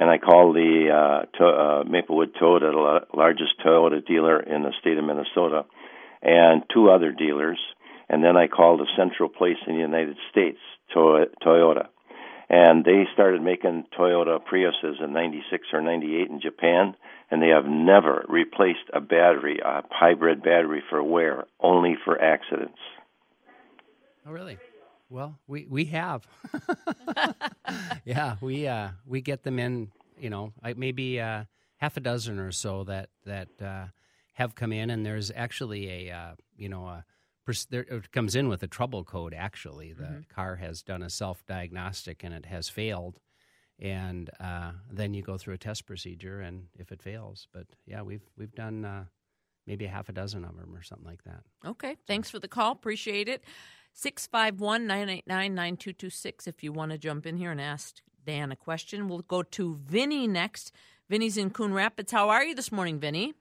and 0.00 0.10
I 0.10 0.18
called 0.18 0.56
the 0.56 0.88
uh, 0.90 1.38
to- 1.38 1.44
uh, 1.44 1.84
Maplewood 1.84 2.34
Toyota, 2.34 2.72
the 2.72 2.78
la- 2.78 3.22
largest 3.22 3.52
Toyota 3.64 4.04
dealer 4.04 4.40
in 4.40 4.62
the 4.62 4.72
state 4.80 4.98
of 4.98 5.04
Minnesota, 5.04 5.64
and 6.22 6.64
two 6.74 6.90
other 6.90 7.12
dealers, 7.12 7.58
and 8.08 8.24
then 8.24 8.36
I 8.36 8.48
called 8.48 8.80
a 8.80 8.86
central 8.96 9.28
place 9.28 9.58
in 9.66 9.74
the 9.74 9.80
United 9.80 10.16
States, 10.30 10.58
to- 10.94 11.26
Toyota 11.44 11.86
and 12.50 12.84
they 12.84 13.04
started 13.14 13.40
making 13.40 13.84
Toyota 13.96 14.40
Priuses 14.44 15.00
in 15.02 15.12
96 15.12 15.68
or 15.72 15.80
98 15.80 16.28
in 16.28 16.40
Japan 16.40 16.96
and 17.30 17.40
they 17.40 17.48
have 17.48 17.64
never 17.64 18.26
replaced 18.28 18.90
a 18.92 19.00
battery, 19.00 19.60
a 19.64 19.84
hybrid 19.88 20.42
battery 20.42 20.82
for 20.90 21.00
wear, 21.00 21.44
only 21.60 21.96
for 22.04 22.20
accidents. 22.20 22.78
Oh, 24.26 24.32
really? 24.32 24.58
Well, 25.10 25.38
we 25.46 25.66
we 25.68 25.86
have. 25.86 26.26
yeah, 28.04 28.36
we 28.40 28.66
uh, 28.66 28.90
we 29.04 29.20
get 29.20 29.42
them 29.42 29.58
in. 29.58 29.90
You 30.18 30.30
know, 30.30 30.52
maybe 30.76 31.20
uh, 31.20 31.44
half 31.78 31.96
a 31.96 32.00
dozen 32.00 32.38
or 32.38 32.52
so 32.52 32.84
that 32.84 33.10
that 33.26 33.48
uh, 33.60 33.86
have 34.34 34.54
come 34.54 34.72
in, 34.72 34.88
and 34.88 35.04
there's 35.04 35.32
actually 35.34 36.08
a 36.08 36.14
uh, 36.14 36.34
you 36.56 36.68
know 36.68 36.86
a 36.86 37.04
there, 37.68 37.82
it 37.82 38.12
comes 38.12 38.36
in 38.36 38.48
with 38.48 38.62
a 38.62 38.68
trouble 38.68 39.04
code. 39.04 39.34
Actually, 39.34 39.92
the 39.92 40.04
mm-hmm. 40.04 40.34
car 40.34 40.56
has 40.56 40.82
done 40.82 41.02
a 41.02 41.10
self 41.10 41.44
diagnostic 41.46 42.22
and 42.22 42.32
it 42.32 42.46
has 42.46 42.68
failed, 42.68 43.18
and 43.78 44.30
uh, 44.38 44.72
then 44.90 45.14
you 45.14 45.22
go 45.22 45.36
through 45.36 45.54
a 45.54 45.58
test 45.58 45.86
procedure, 45.86 46.40
and 46.40 46.66
if 46.78 46.92
it 46.92 47.02
fails, 47.02 47.48
but 47.52 47.66
yeah, 47.86 48.02
we've 48.02 48.22
we've 48.36 48.54
done 48.54 48.84
uh, 48.84 49.04
maybe 49.66 49.84
a 49.84 49.88
half 49.88 50.08
a 50.08 50.12
dozen 50.12 50.44
of 50.44 50.56
them 50.56 50.74
or 50.74 50.82
something 50.82 51.06
like 51.06 51.24
that. 51.24 51.42
Okay, 51.66 51.96
thanks 52.06 52.30
for 52.30 52.38
the 52.38 52.48
call. 52.48 52.72
Appreciate 52.72 53.28
it. 53.28 53.42
651 54.00 54.86
989 54.86 55.54
9226 55.54 56.46
if 56.46 56.64
you 56.64 56.72
want 56.72 56.90
to 56.90 56.96
jump 56.96 57.26
in 57.26 57.36
here 57.36 57.50
and 57.50 57.60
ask 57.60 57.96
Dan 58.26 58.50
a 58.50 58.56
question. 58.56 59.08
We'll 59.08 59.20
go 59.20 59.42
to 59.42 59.74
Vinny 59.74 60.26
next. 60.26 60.72
Vinny's 61.10 61.36
in 61.36 61.50
Coon 61.50 61.74
Rapids. 61.74 62.10
How 62.10 62.30
are 62.30 62.42
you 62.42 62.54
this 62.54 62.72
morning, 62.72 62.98
Vinny? 62.98 63.34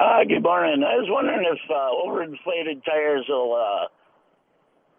Uh, 0.00 0.24
good 0.26 0.42
morning. 0.42 0.82
I 0.82 0.96
was 0.96 1.08
wondering 1.10 1.44
if 1.44 1.58
uh, 1.68 1.74
overinflated 1.74 2.82
tires 2.86 3.26
will 3.28 3.54
uh, 3.54 3.88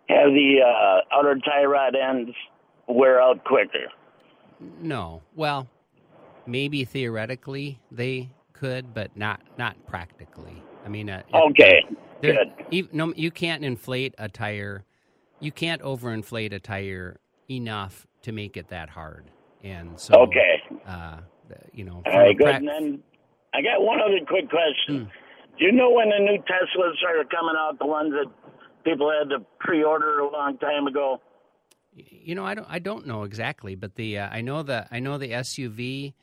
have 0.08 0.30
the 0.30 0.58
uh, 0.62 1.18
outer 1.18 1.40
tie 1.44 1.64
rod 1.64 1.96
ends 1.96 2.30
wear 2.88 3.20
out 3.20 3.44
quicker. 3.44 3.88
No. 4.80 5.24
Well, 5.36 5.68
maybe 6.46 6.86
theoretically 6.86 7.80
they 7.92 8.30
could, 8.54 8.94
but 8.94 9.18
not 9.18 9.42
not 9.58 9.84
practically. 9.88 10.62
I 10.86 10.90
mean, 10.90 11.10
uh, 11.10 11.24
okay, 11.34 11.82
good. 12.22 12.54
You, 12.72 12.88
no, 12.92 13.14
you 13.16 13.32
can't 13.32 13.64
inflate 13.64 14.16
a 14.18 14.30
tire. 14.30 14.84
You 15.40 15.52
can't 15.52 15.82
overinflate 15.82 16.54
a 16.54 16.60
tire 16.60 17.20
enough 17.50 18.08
to 18.24 18.32
make 18.32 18.58
it 18.58 18.70
that 18.70 18.90
hard. 18.90 19.30
And 19.64 20.00
so, 20.00 20.14
okay, 20.22 20.62
uh, 20.86 21.18
you 21.74 21.84
know, 21.84 22.02
all 22.06 22.20
right, 22.20 22.38
good. 22.38 22.46
Pra- 22.46 22.56
and 22.56 22.68
then 22.68 23.04
I 23.54 23.62
got 23.62 23.82
one 23.82 24.00
other 24.00 24.20
quick 24.28 24.50
question. 24.50 25.06
Mm. 25.06 25.12
Do 25.58 25.66
you 25.66 25.72
know 25.72 25.90
when 25.90 26.10
the 26.10 26.20
new 26.20 26.38
Teslas 26.40 26.98
started 26.98 27.30
coming 27.30 27.56
out? 27.58 27.80
The 27.80 27.86
ones 27.86 28.12
that 28.12 28.32
people 28.84 29.12
had 29.12 29.30
to 29.30 29.46
pre-order 29.60 30.20
a 30.20 30.32
long 30.32 30.58
time 30.58 30.88
ago. 30.88 31.22
You 31.94 32.36
know, 32.36 32.46
I 32.46 32.56
don't. 32.56 32.68
I 32.70 32.80
don't 32.80 33.08
know 33.08 33.24
exactly, 33.24 33.76
but 33.76 33.96
the 33.96 34.20
uh, 34.20 34.30
I 34.30 34.42
know 34.42 34.64
the 34.64 34.86
I 34.92 35.00
know 35.00 35.18
the 35.18 35.32
SUV 35.32 36.14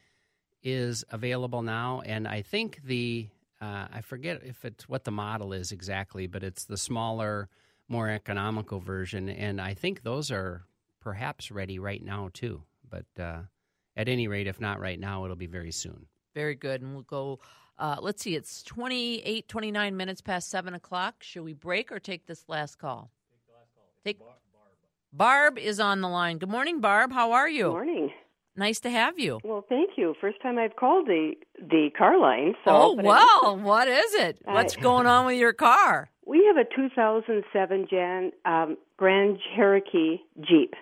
is 0.63 1.05
available 1.11 1.63
now, 1.63 2.03
and 2.05 2.29
I 2.29 2.43
think 2.43 2.81
the 2.85 3.29
uh, 3.63 3.87
I 3.93 4.01
forget 4.01 4.43
if 4.45 4.65
it's 4.65 4.89
what 4.89 5.05
the 5.05 5.13
model 5.13 5.53
is 5.53 5.71
exactly, 5.71 6.27
but 6.27 6.43
it's 6.43 6.65
the 6.65 6.77
smaller, 6.77 7.49
more 7.89 8.09
economical 8.09 8.81
version, 8.81 9.29
and 9.29 9.61
I 9.61 9.75
think 9.75 10.03
those 10.03 10.33
are 10.33 10.65
perhaps 11.01 11.51
ready 11.53 11.79
right 11.79 12.03
now 12.05 12.31
too. 12.33 12.63
But 12.91 13.23
uh, 13.23 13.43
at 13.97 14.09
any 14.09 14.27
rate, 14.27 14.49
if 14.49 14.61
not 14.61 14.81
right 14.81 14.99
now, 14.99 15.25
it'll 15.25 15.37
be 15.37 15.47
very 15.47 15.71
soon. 15.71 16.07
Very 16.35 16.57
good. 16.57 16.83
And 16.83 16.95
we'll 16.95 17.05
go, 17.05 17.39
uh, 17.79 17.97
let's 18.01 18.23
see, 18.23 18.35
it's 18.35 18.63
28, 18.65 19.47
29 19.49 19.97
minutes 19.97 20.21
past 20.21 20.51
7 20.51 20.75
o'clock. 20.75 21.23
Should 21.23 21.45
we 21.45 21.53
break 21.53 21.93
or 21.93 22.01
take 22.01 22.27
this 22.27 22.45
last 22.49 22.79
call? 22.79 23.11
Take 23.31 23.47
the 23.47 23.53
last 23.53 23.75
call. 23.75 23.85
Take 24.05 24.19
Barb. 24.19 24.39
Barb 25.13 25.59
is 25.59 25.79
on 25.79 26.01
the 26.01 26.09
line. 26.09 26.39
Good 26.39 26.49
morning, 26.49 26.81
Barb. 26.81 27.13
How 27.13 27.33
are 27.33 27.49
you? 27.49 27.65
Good 27.65 27.71
morning. 27.71 28.13
Nice 28.57 28.81
to 28.81 28.91
have 28.91 29.19
you. 29.19 29.41
Well, 29.45 29.65
thank 29.69 29.91
you. 29.97 30.15
First 30.21 30.41
time 30.43 30.59
I've 30.59 30.77
called 30.77 31.07
the 31.07 31.33
the 31.59 31.89
car 31.97 32.19
line. 32.19 32.55
So, 32.65 32.71
oh 32.71 32.95
well, 32.95 33.57
what 33.59 33.89
is 33.89 34.15
it? 34.15 34.39
What's 34.45 34.77
going 34.77 35.07
on 35.07 35.27
with 35.27 35.39
your 35.39 35.53
car? 35.55 36.11
We 36.27 36.45
have 36.47 36.57
a 36.57 36.69
2007 36.77 37.87
Jan 37.91 38.33
um, 38.45 38.77
Grand 38.97 39.39
Cherokee 39.57 40.19
Jeep, 40.41 40.75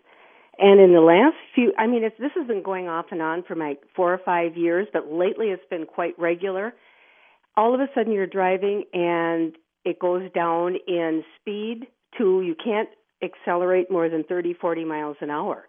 and 0.61 0.79
in 0.79 0.93
the 0.93 1.01
last 1.01 1.37
few, 1.55 1.73
I 1.79 1.87
mean, 1.87 2.05
it's, 2.05 2.17
this 2.19 2.33
has 2.37 2.47
been 2.47 2.63
going 2.63 2.87
off 2.87 3.07
and 3.11 3.23
on 3.23 3.43
for 3.45 3.57
like 3.57 3.81
four 3.97 4.13
or 4.13 4.19
five 4.19 4.59
years, 4.59 4.87
but 4.93 5.11
lately 5.11 5.47
it's 5.47 5.65
been 5.71 5.87
quite 5.87 6.19
regular. 6.19 6.75
All 7.57 7.75
of 7.75 7.81
a 7.81 7.87
sudden 7.95 8.13
you're 8.13 8.27
driving 8.27 8.85
and 8.93 9.55
it 9.87 9.99
goes 9.99 10.31
down 10.33 10.77
in 10.87 11.25
speed 11.41 11.87
to 12.19 12.43
you 12.43 12.55
can't 12.63 12.91
accelerate 13.23 13.91
more 13.91 14.11
than 14.11 14.23
30, 14.25 14.55
40 14.55 14.85
miles 14.85 15.17
an 15.23 15.31
hour 15.31 15.65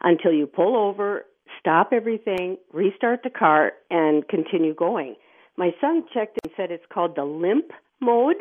until 0.00 0.32
you 0.32 0.46
pull 0.46 0.76
over, 0.76 1.24
stop 1.58 1.90
everything, 1.92 2.56
restart 2.72 3.20
the 3.22 3.30
car, 3.30 3.72
and 3.90 4.26
continue 4.28 4.74
going. 4.74 5.16
My 5.56 5.70
son 5.80 6.04
checked 6.12 6.38
and 6.44 6.52
said 6.56 6.70
it's 6.70 6.84
called 6.92 7.16
the 7.16 7.24
limp 7.24 7.70
mode 8.00 8.36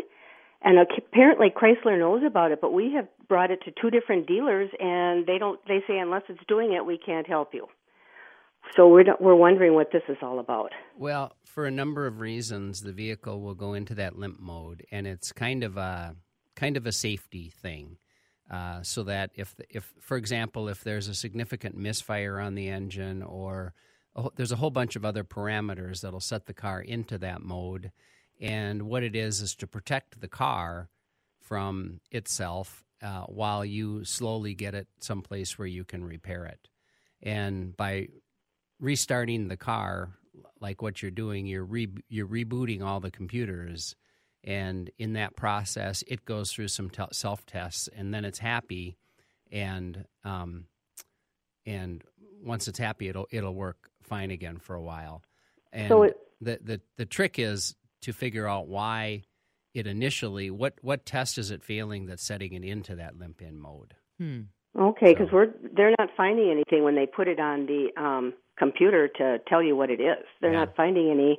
and 0.62 0.80
apparently 0.80 1.50
Chrysler 1.50 2.00
knows 2.00 2.24
about 2.26 2.52
it, 2.52 2.60
but 2.62 2.74
we 2.74 2.94
have 2.94 3.08
brought 3.28 3.52
it 3.52 3.60
to 3.66 3.72
two 3.80 3.90
different 3.90 4.28
dealers, 4.28 4.70
and 4.80 5.26
they 5.28 5.38
don't. 5.38 5.60
They 5.68 5.84
say 5.88 5.98
unless 6.00 6.24
it's 6.30 6.44
doing 6.48 6.74
it, 6.74 6.86
we 6.86 6.98
can't 6.98 7.28
help 7.28 7.54
you. 7.54 7.68
So 8.76 8.88
we're 8.88 9.06
we're 9.20 9.36
wondering 9.36 9.76
what 9.76 9.92
this 9.92 10.02
is 10.10 10.18
all 10.22 10.40
about. 10.40 10.72
Well, 10.98 11.36
for 11.46 11.66
a 11.66 11.72
number 11.72 12.08
of 12.08 12.20
reasons, 12.20 12.82
the 12.82 12.92
vehicle 12.92 13.40
will 13.40 13.56
go 13.56 13.74
into 13.74 13.94
that 13.96 14.18
limp 14.18 14.40
mode, 14.40 14.86
and 14.92 15.06
it's 15.06 15.32
kind 15.32 15.64
of 15.64 15.78
a 15.78 16.16
kind 16.56 16.76
of 16.76 16.88
a 16.88 16.92
safety 16.92 17.50
thing. 17.50 17.98
Uh, 18.50 18.82
so 18.82 19.04
that 19.04 19.30
if 19.36 19.56
if 19.70 19.94
for 20.00 20.16
example 20.16 20.70
if 20.70 20.82
there's 20.82 21.10
a 21.10 21.14
significant 21.14 21.76
misfire 21.76 22.40
on 22.40 22.56
the 22.56 22.70
engine 22.70 23.22
or 23.22 23.74
a, 24.16 24.30
there's 24.38 24.54
a 24.54 24.56
whole 24.56 24.70
bunch 24.70 24.96
of 24.96 25.04
other 25.04 25.26
parameters 25.26 26.00
that'll 26.00 26.22
set 26.22 26.46
the 26.46 26.54
car 26.54 26.80
into 26.80 27.18
that 27.18 27.42
mode 27.42 27.92
and 28.40 28.84
what 28.84 29.04
it 29.04 29.16
is 29.16 29.42
is 29.42 29.56
to 29.56 29.68
protect 29.68 30.22
the 30.22 30.28
car 30.28 30.90
from 31.42 32.00
itself 32.12 32.84
uh, 33.02 33.22
while 33.24 33.64
you 33.64 34.04
slowly 34.04 34.54
get 34.54 34.76
it 34.76 34.88
someplace 35.00 35.58
where 35.58 35.68
you 35.68 35.84
can 35.84 36.04
repair 36.04 36.46
it. 36.46 36.68
And 37.22 37.76
by 37.76 38.10
restarting 38.80 39.48
the 39.48 39.58
car, 39.58 40.12
like 40.60 40.82
what 40.82 41.02
you're 41.02 41.12
doing, 41.12 41.46
you're 41.46 41.64
re- 41.64 42.04
you're 42.10 42.28
rebooting 42.28 42.84
all 42.84 43.00
the 43.00 43.12
computers, 43.12 43.96
and 44.48 44.90
in 44.98 45.14
that 45.14 45.36
process, 45.36 46.06
it 46.08 46.24
goes 46.24 46.54
through 46.54 46.70
some 46.70 46.90
t- 46.90 47.04
self 47.12 47.46
tests, 47.46 47.90
and 47.96 48.14
then 48.14 48.24
it's 48.24 48.40
happy, 48.40 48.96
and 49.52 50.06
um, 50.24 50.66
and 51.66 52.02
once 52.42 52.70
it's 52.70 52.80
happy, 52.80 53.10
it'll 53.10 53.28
it'll 53.30 53.54
work 53.54 53.90
fine 54.02 54.32
again 54.32 54.58
for 54.58 54.74
a 54.74 54.82
while. 54.82 55.22
And 55.74 55.90
so 55.90 56.04
it, 56.04 56.18
the 56.40 56.60
the 56.64 56.82
the 56.96 57.06
trick 57.06 57.38
is 57.38 57.76
to 58.04 58.14
figure 58.14 58.48
out 58.48 58.70
why 58.70 59.24
it 59.74 59.86
initially 59.86 60.50
what 60.50 60.76
what 60.82 61.06
test 61.06 61.38
is 61.38 61.52
it 61.52 61.62
failing 61.62 62.06
that's 62.06 62.26
setting 62.26 62.54
it 62.54 62.64
into 62.64 62.96
that 62.96 63.20
limp 63.20 63.42
in 63.42 63.60
mode. 63.60 63.96
Hmm. 64.18 64.44
Okay, 64.80 65.14
because 65.14 65.28
so. 65.30 65.36
we're 65.36 65.54
they're 65.76 65.94
not 66.00 66.10
finding 66.16 66.50
anything 66.50 66.86
when 66.86 66.96
they 66.96 67.06
put 67.06 67.28
it 67.28 67.42
on 67.42 67.66
the 67.66 67.90
um, 68.02 68.34
computer 68.58 69.10
to 69.10 69.40
tell 69.50 69.62
you 69.62 69.76
what 69.76 69.90
it 69.90 70.00
is. 70.00 70.24
They're 70.40 70.54
yeah. 70.54 70.60
not 70.60 70.76
finding 70.78 71.12
any 71.12 71.38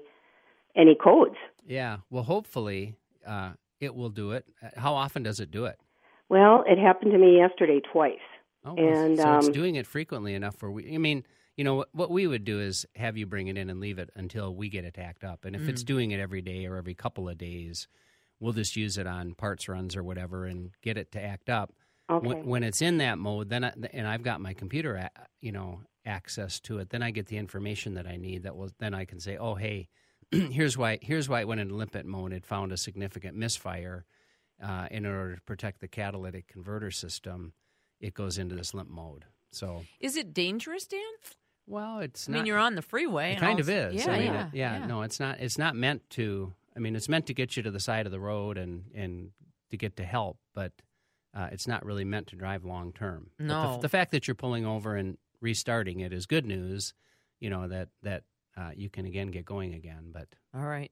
any 0.77 0.95
codes. 0.95 1.37
Yeah. 1.67 1.99
Well, 2.11 2.25
hopefully 2.25 2.97
uh, 3.29 3.53
it 3.81 3.95
will 3.95 4.11
do 4.11 4.33
it. 4.33 4.45
How 4.77 4.95
often 4.95 5.23
does 5.23 5.41
it 5.41 5.51
do 5.51 5.67
it? 5.67 5.79
Well, 6.29 6.65
it 6.67 6.79
happened 6.79 7.13
to 7.13 7.19
me 7.19 7.37
yesterday 7.37 7.81
twice. 7.93 8.17
Oh, 8.65 8.75
and 8.75 9.19
so 9.19 9.29
um, 9.29 9.39
it's 9.39 9.49
doing 9.49 9.77
it 9.77 9.87
frequently 9.87 10.35
enough 10.35 10.57
for 10.57 10.71
we. 10.71 10.95
I 10.95 10.99
mean, 10.99 11.25
you 11.59 11.65
know 11.65 11.85
what 11.93 12.11
we 12.11 12.27
would 12.27 12.45
do 12.45 12.61
is 12.61 12.87
have 12.95 13.17
you 13.17 13.27
bring 13.27 13.49
it 13.49 13.59
in 13.59 13.69
and 13.69 13.81
leave 13.81 13.99
it 13.99 14.11
until 14.15 14.55
we 14.55 14.71
get 14.71 14.85
it 14.85 14.95
tacked 14.95 15.25
up 15.25 15.45
and 15.45 15.57
if 15.57 15.63
mm. 15.63 15.69
it's 15.69 15.83
doing 15.83 16.13
it 16.13 16.21
every 16.21 16.41
day 16.41 16.65
or 16.65 16.77
every 16.77 16.95
couple 16.95 17.29
of 17.29 17.37
days 17.37 17.89
we'll 18.39 18.53
just 18.53 18.77
use 18.77 18.97
it 18.97 19.09
on 19.09 19.35
parts 19.35 19.69
runs 19.69 19.97
or 19.97 20.05
whatever 20.05 20.47
and 20.47 20.71
get 20.83 20.97
it 20.97 21.11
to 21.11 21.21
act 21.21 21.51
up 21.51 21.73
okay. 22.09 22.27
when, 22.27 22.47
when 22.47 22.63
it's 22.63 22.81
in 22.81 22.99
that 22.99 23.19
mode 23.19 23.49
then 23.49 23.65
I, 23.65 23.73
and 23.93 24.07
i've 24.07 24.23
got 24.23 24.41
my 24.41 24.55
computer 24.55 25.11
you 25.41 25.51
know 25.51 25.81
access 26.07 26.61
to 26.61 26.79
it 26.79 26.91
then 26.91 27.03
i 27.03 27.11
get 27.11 27.27
the 27.27 27.37
information 27.37 27.95
that 27.95 28.07
i 28.07 28.17
need 28.17 28.45
that 28.45 28.57
will 28.57 28.71
then 28.79 28.95
i 28.95 29.05
can 29.05 29.19
say 29.19 29.37
oh 29.37 29.57
hey 29.57 29.89
here's 30.51 30.77
why 30.77 30.99
here's 31.03 31.29
why 31.29 31.41
it 31.41 31.49
went 31.49 31.61
into 31.61 31.75
limpet 31.75 32.07
mode 32.07 32.33
it 32.33 32.45
found 32.45 32.73
a 32.73 32.77
significant 32.77 33.37
misfire 33.37 34.05
uh, 34.63 34.87
in 34.91 35.07
order 35.07 35.37
to 35.37 35.41
protect 35.43 35.81
the 35.81 35.89
catalytic 35.89 36.49
converter 36.49 36.91
system 36.91 37.53
it 38.01 38.15
goes 38.15 38.39
into 38.39 38.55
this 38.55 38.75
limp 38.75 38.91
mode 38.91 39.25
so 39.51 39.85
is 40.01 40.17
it 40.17 40.35
dangerous 40.35 40.87
dan 40.87 41.01
well, 41.69 41.99
it's 41.99 42.29
I 42.29 42.33
not. 42.33 42.39
mean, 42.39 42.47
you're 42.47 42.59
on 42.59 42.75
the 42.75 42.83
freeway. 42.83 43.33
It 43.33 43.41
kind 43.41 43.61
also, 43.61 43.73
of 43.73 43.95
is. 43.95 44.07
Yeah, 44.07 44.11
I 44.11 44.19
mean, 44.19 44.27
yeah, 44.27 44.47
it, 44.47 44.55
yeah, 44.55 44.79
yeah. 44.79 44.87
No, 44.87 45.03
it's 45.03 45.21
not. 45.21 45.39
It's 45.39 45.59
not 45.59 45.77
meant 45.77 46.09
to. 46.11 46.53
I 46.75 46.81
mean, 46.81 46.97
it's 46.97 47.09
meant 47.09 47.27
to 47.27 47.35
get 47.35 47.57
you 47.57 47.63
to 47.63 47.71
the 47.71 47.81
side 47.81 48.07
of 48.07 48.13
the 48.13 48.21
road 48.21 48.57
and 48.57 48.85
and 48.95 49.31
to 49.71 49.77
get 49.77 49.97
to 49.97 50.05
help, 50.05 50.39
but 50.55 50.73
uh, 51.35 51.49
it's 51.53 51.69
not 51.69 51.85
really 51.85 52.05
meant 52.05 52.29
to 52.29 52.37
drive 52.37 52.65
long 52.65 52.93
term. 52.93 53.31
No. 53.39 53.75
The, 53.75 53.83
the, 53.83 53.89
fact 53.91 54.13
that 54.13 54.27
you're 54.27 54.35
pulling 54.35 54.65
over 54.65 54.97
and 54.97 55.19
restarting 55.43 56.01
it 56.01 56.13
is 56.13 56.25
good 56.25 56.47
news. 56.47 56.95
You 57.39 57.51
know 57.51 57.69
that 57.69 57.89
that 58.03 58.25
uh, 58.59 58.71
you 58.75 58.89
can 58.89 59.07
again 59.07 59.29
get 59.29 59.45
going 59.45 59.75
again. 59.75 60.11
But 60.13 60.29
all 60.55 60.67
right. 60.67 60.91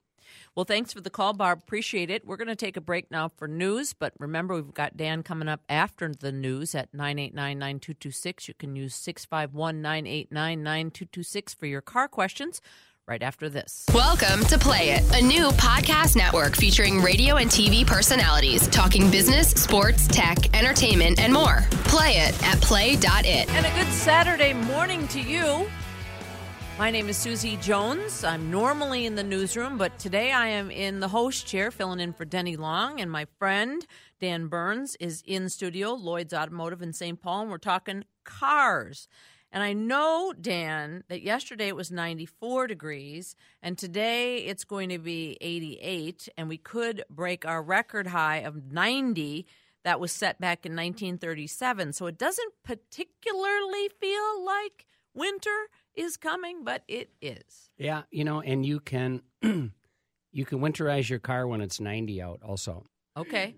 Well, 0.55 0.65
thanks 0.65 0.93
for 0.93 1.01
the 1.01 1.11
call, 1.11 1.33
Barb. 1.33 1.61
Appreciate 1.63 2.11
it. 2.11 2.27
We're 2.27 2.37
going 2.37 2.49
to 2.49 2.57
take 2.57 2.77
a 2.77 2.81
break 2.81 3.11
now 3.11 3.29
for 3.29 3.47
news, 3.47 3.93
but 3.93 4.13
remember, 4.19 4.55
we've 4.55 4.75
got 4.75 4.97
Dan 4.97 5.23
coming 5.23 5.49
up 5.49 5.61
after 5.69 6.13
the 6.13 6.33
news 6.33 6.75
at 6.75 6.93
989 6.93 7.59
9226. 7.59 8.49
You 8.49 8.55
can 8.55 8.75
use 8.75 8.95
651 8.95 9.83
989 9.83 10.63
9226 10.63 11.55
for 11.55 11.67
your 11.67 11.81
car 11.81 12.09
questions 12.09 12.61
right 13.07 13.23
after 13.23 13.49
this. 13.49 13.85
Welcome 13.95 14.45
to 14.47 14.59
Play 14.59 14.91
It, 14.91 15.05
a 15.15 15.23
new 15.23 15.49
podcast 15.51 16.17
network 16.17 16.57
featuring 16.57 17.01
radio 17.01 17.37
and 17.37 17.49
TV 17.49 17.87
personalities 17.87 18.67
talking 18.69 19.11
business, 19.11 19.51
sports, 19.51 20.09
tech, 20.09 20.55
entertainment, 20.57 21.21
and 21.21 21.33
more. 21.33 21.65
Play 21.85 22.17
it 22.17 22.43
at 22.45 22.61
play.it. 22.61 23.49
And 23.49 23.67
a 23.67 23.85
good 23.85 23.93
Saturday 23.93 24.55
morning 24.55 25.07
to 25.09 25.21
you. 25.21 25.69
My 26.79 26.91
name 26.91 27.09
is 27.09 27.17
Susie 27.17 27.57
Jones. 27.57 28.23
I'm 28.23 28.51
normally 28.51 29.07
in 29.07 29.15
the 29.15 29.25
newsroom, 29.25 29.79
but 29.79 29.99
today 29.99 30.31
I 30.31 30.49
am 30.49 30.71
in 30.71 31.01
the 31.01 31.09
host 31.09 31.47
chair 31.47 31.71
filling 31.71 32.01
in 32.01 32.13
for 32.13 32.27
Denny 32.27 32.55
Long. 32.55 33.01
And 33.01 33.11
my 33.11 33.27
friend 33.39 33.87
Dan 34.21 34.49
Burns 34.49 34.95
is 35.01 35.23
in 35.27 35.49
studio, 35.49 35.95
Lloyd's 35.95 36.35
Automotive 36.35 36.83
in 36.83 36.93
St. 36.93 37.19
Paul, 37.19 37.43
and 37.43 37.51
we're 37.51 37.57
talking 37.57 38.05
cars. 38.25 39.09
And 39.51 39.63
I 39.63 39.73
know, 39.73 40.35
Dan, 40.39 41.03
that 41.09 41.23
yesterday 41.23 41.69
it 41.69 41.77
was 41.77 41.91
94 41.91 42.67
degrees, 42.67 43.37
and 43.63 43.79
today 43.79 44.45
it's 44.45 44.65
going 44.65 44.91
to 44.91 44.99
be 44.99 45.39
88, 45.41 46.29
and 46.37 46.47
we 46.47 46.59
could 46.59 47.05
break 47.09 47.47
our 47.47 47.63
record 47.63 48.09
high 48.09 48.39
of 48.39 48.71
90 48.71 49.47
that 49.83 49.99
was 49.99 50.13
set 50.13 50.39
back 50.39 50.67
in 50.67 50.73
1937. 50.73 51.95
So 51.95 52.05
it 52.05 52.19
doesn't 52.19 52.53
particularly 52.63 53.89
feel 53.99 54.45
like 54.45 54.85
winter 55.15 55.69
is 55.97 56.17
coming, 56.17 56.65
but 56.65 56.83
it 56.89 57.11
is. 57.21 57.71
Yeah, 57.79 58.03
you 58.11 58.25
know, 58.25 58.41
and 58.41 58.65
you 58.65 58.81
can 58.81 59.23
you 59.43 60.45
can 60.45 60.61
winterize 60.61 61.09
your 61.09 61.19
car 61.19 61.47
when 61.47 61.61
it's 61.61 61.81
90 61.81 62.21
out 62.23 62.41
also. 62.47 62.85
Okay. 63.17 63.57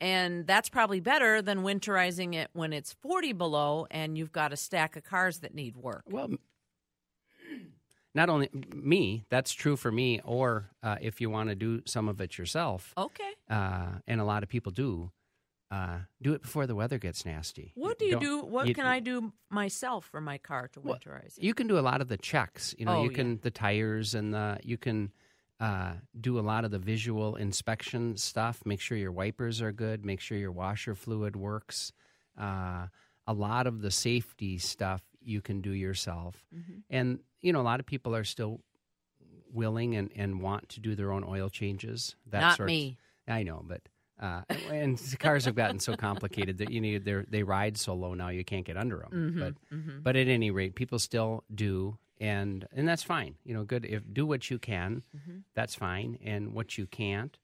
And 0.00 0.46
that's 0.46 0.68
probably 0.68 1.00
better 1.00 1.40
than 1.40 1.60
winterizing 1.62 2.34
it 2.34 2.50
when 2.52 2.72
it's 2.72 2.92
40 2.92 3.32
below 3.32 3.86
and 3.90 4.18
you've 4.18 4.32
got 4.32 4.52
a 4.52 4.56
stack 4.56 4.96
of 4.96 5.04
cars 5.04 5.40
that 5.40 5.54
need 5.54 5.76
work. 5.76 6.02
Well, 6.10 6.30
not 8.14 8.28
only 8.28 8.48
me, 8.72 9.24
that's 9.28 9.52
true 9.52 9.76
for 9.76 9.90
me, 9.90 10.20
or 10.24 10.70
uh, 10.82 10.96
if 11.00 11.20
you 11.20 11.30
want 11.30 11.48
to 11.48 11.54
do 11.56 11.82
some 11.84 12.08
of 12.08 12.20
it 12.20 12.38
yourself. 12.38 12.94
Okay. 12.96 13.32
Uh, 13.50 13.98
and 14.06 14.20
a 14.20 14.24
lot 14.24 14.42
of 14.42 14.48
people 14.48 14.70
do. 14.70 15.10
Uh, 15.70 16.00
do 16.22 16.34
it 16.34 16.42
before 16.42 16.66
the 16.66 16.74
weather 16.74 16.98
gets 16.98 17.24
nasty. 17.26 17.72
What 17.74 17.98
do 17.98 18.04
you 18.04 18.12
Don't- 18.12 18.20
do? 18.20 18.44
What 18.44 18.68
you- 18.68 18.74
can 18.74 18.86
I 18.86 19.00
do 19.00 19.32
myself 19.50 20.04
for 20.04 20.20
my 20.20 20.38
car 20.38 20.68
to 20.68 20.80
Well, 20.80 20.96
winterize 20.98 21.36
it? 21.38 21.42
You 21.42 21.54
can 21.54 21.66
do 21.66 21.78
a 21.78 21.80
lot 21.80 22.00
of 22.00 22.08
the 22.08 22.16
checks. 22.18 22.74
You 22.78 22.84
know, 22.84 22.98
Oh, 22.98 23.02
you 23.04 23.10
yeah. 23.10 23.16
can 23.16 23.38
the 23.40 23.50
tires 23.50 24.14
and 24.14 24.32
the 24.32 24.60
you 24.62 24.76
can 24.78 25.10
uh, 25.60 25.94
do 26.20 26.38
a 26.38 26.42
lot 26.42 26.64
of 26.64 26.70
the 26.70 26.78
visual 26.78 27.36
inspection 27.36 28.16
stuff. 28.16 28.64
Make 28.66 28.80
sure 28.80 28.96
your 28.98 29.12
wipers 29.12 29.62
are 29.62 29.72
good. 29.72 30.04
Make 30.04 30.20
sure 30.20 30.36
your 30.36 30.52
washer 30.52 30.94
fluid 30.94 31.34
works. 31.36 31.92
Uh, 32.36 32.88
a 33.26 33.32
lot 33.32 33.66
of 33.66 33.80
the 33.80 33.90
safety 33.90 34.58
stuff 34.58 35.02
you 35.22 35.40
can 35.40 35.60
do 35.62 35.70
yourself, 35.70 36.44
Mm-hmm. 36.54 36.78
and 36.90 37.20
you 37.40 37.52
know 37.52 37.60
a 37.60 37.62
lot 37.62 37.80
of 37.80 37.86
people 37.86 38.14
are 38.14 38.24
still 38.24 38.60
willing 39.52 39.94
and, 39.96 40.10
and 40.14 40.40
want 40.40 40.68
to 40.70 40.80
do 40.80 40.94
their 40.94 41.10
own 41.12 41.24
oil 41.26 41.48
changes. 41.48 42.16
That 42.26 42.40
Not 42.40 42.56
sort 42.58 42.68
me. 42.68 42.98
I 43.26 43.42
know, 43.44 43.62
but. 43.66 43.80
Uh, 44.24 44.42
and 44.70 44.98
cars 45.18 45.44
have 45.44 45.54
gotten 45.54 45.78
so 45.78 45.94
complicated 45.96 46.58
that 46.58 46.70
you 46.70 46.80
need 46.80 47.04
they 47.04 47.16
they 47.28 47.42
ride 47.42 47.76
so 47.76 47.92
low 47.94 48.14
now 48.14 48.28
you 48.30 48.44
can't 48.44 48.64
get 48.66 48.76
under 48.76 48.98
them. 48.98 49.10
Mm-hmm, 49.12 49.40
But 49.40 49.54
but 50.04 50.16
at 50.16 50.28
any 50.28 50.50
rate, 50.50 50.74
people 50.74 50.98
still 50.98 51.44
do, 51.54 51.98
and 52.20 52.66
and 52.76 52.88
that's 52.88 53.02
fine. 53.02 53.34
You 53.44 53.54
know, 53.54 53.64
good 53.64 53.84
if 53.84 54.02
do 54.12 54.24
what 54.26 54.50
you 54.50 54.58
can, 54.58 55.02
Mm-hmm. 55.16 55.38
that's 55.54 55.74
fine, 55.74 56.18
and 56.24 56.54
what 56.54 56.78
you 56.78 56.86
can't, 56.86 57.36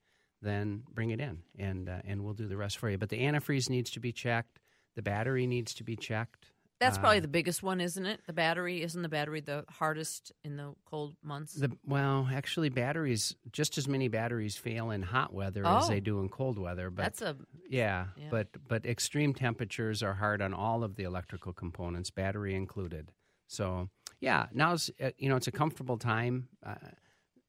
then 0.43 0.83
bring 0.95 1.11
it 1.11 1.21
in, 1.21 1.43
and 1.59 1.89
uh, 1.89 2.01
and 2.05 2.25
we'll 2.25 2.35
do 2.43 2.49
the 2.49 2.57
rest 2.57 2.79
for 2.79 2.89
you. 2.89 2.97
But 2.99 3.09
the 3.11 3.21
antifreeze 3.21 3.69
needs 3.69 3.91
to 3.91 4.01
be 4.01 4.13
checked. 4.13 4.59
The 4.97 5.03
battery 5.03 5.47
needs 5.47 5.75
to 5.75 5.85
be 5.85 5.97
checked. 5.97 6.47
That's 6.81 6.97
Uh, 6.97 7.01
probably 7.03 7.21
the 7.21 7.29
biggest 7.29 7.63
one, 7.63 7.79
isn't 7.81 8.07
it? 8.07 8.23
The 8.27 8.33
battery 8.33 8.83
isn't 8.83 9.03
the 9.03 9.09
battery 9.11 9.41
the 9.41 9.67
hardest 9.69 10.33
in 10.43 10.57
the 10.57 10.75
cold 10.87 11.15
months. 11.23 11.53
The 11.53 11.71
well, 11.85 12.27
actually, 12.33 12.71
batteries 12.71 13.37
just 13.53 13.77
as 13.77 13.87
many 13.87 14.09
batteries 14.09 14.57
fail 14.57 14.91
in 14.91 15.03
hot 15.03 15.35
weather 15.35 15.67
as 15.67 15.85
Oh. 15.85 15.89
they 15.89 16.01
do 16.01 16.21
in 16.21 16.31
cold 16.31 16.59
weather. 16.59 16.91
But 16.91 17.03
That's 17.03 17.23
a 17.23 17.37
Yeah, 17.69 18.09
Yeah. 18.16 18.29
but 18.31 18.49
but 18.66 18.87
extreme 18.87 19.35
temperatures 19.35 20.03
are 20.03 20.14
hard 20.14 20.40
on 20.40 20.55
all 20.55 20.83
of 20.83 20.97
the 20.97 21.03
electrical 21.05 21.53
components, 21.53 22.11
battery 22.11 22.55
included. 22.55 23.12
So 23.47 23.90
yeah, 24.21 24.47
now's 24.53 24.90
uh, 24.99 25.11
you 25.19 25.29
know 25.29 25.37
it's 25.37 25.49
a 25.49 25.53
comfortable 25.53 25.99
time. 25.99 26.49
Uh, 26.64 26.77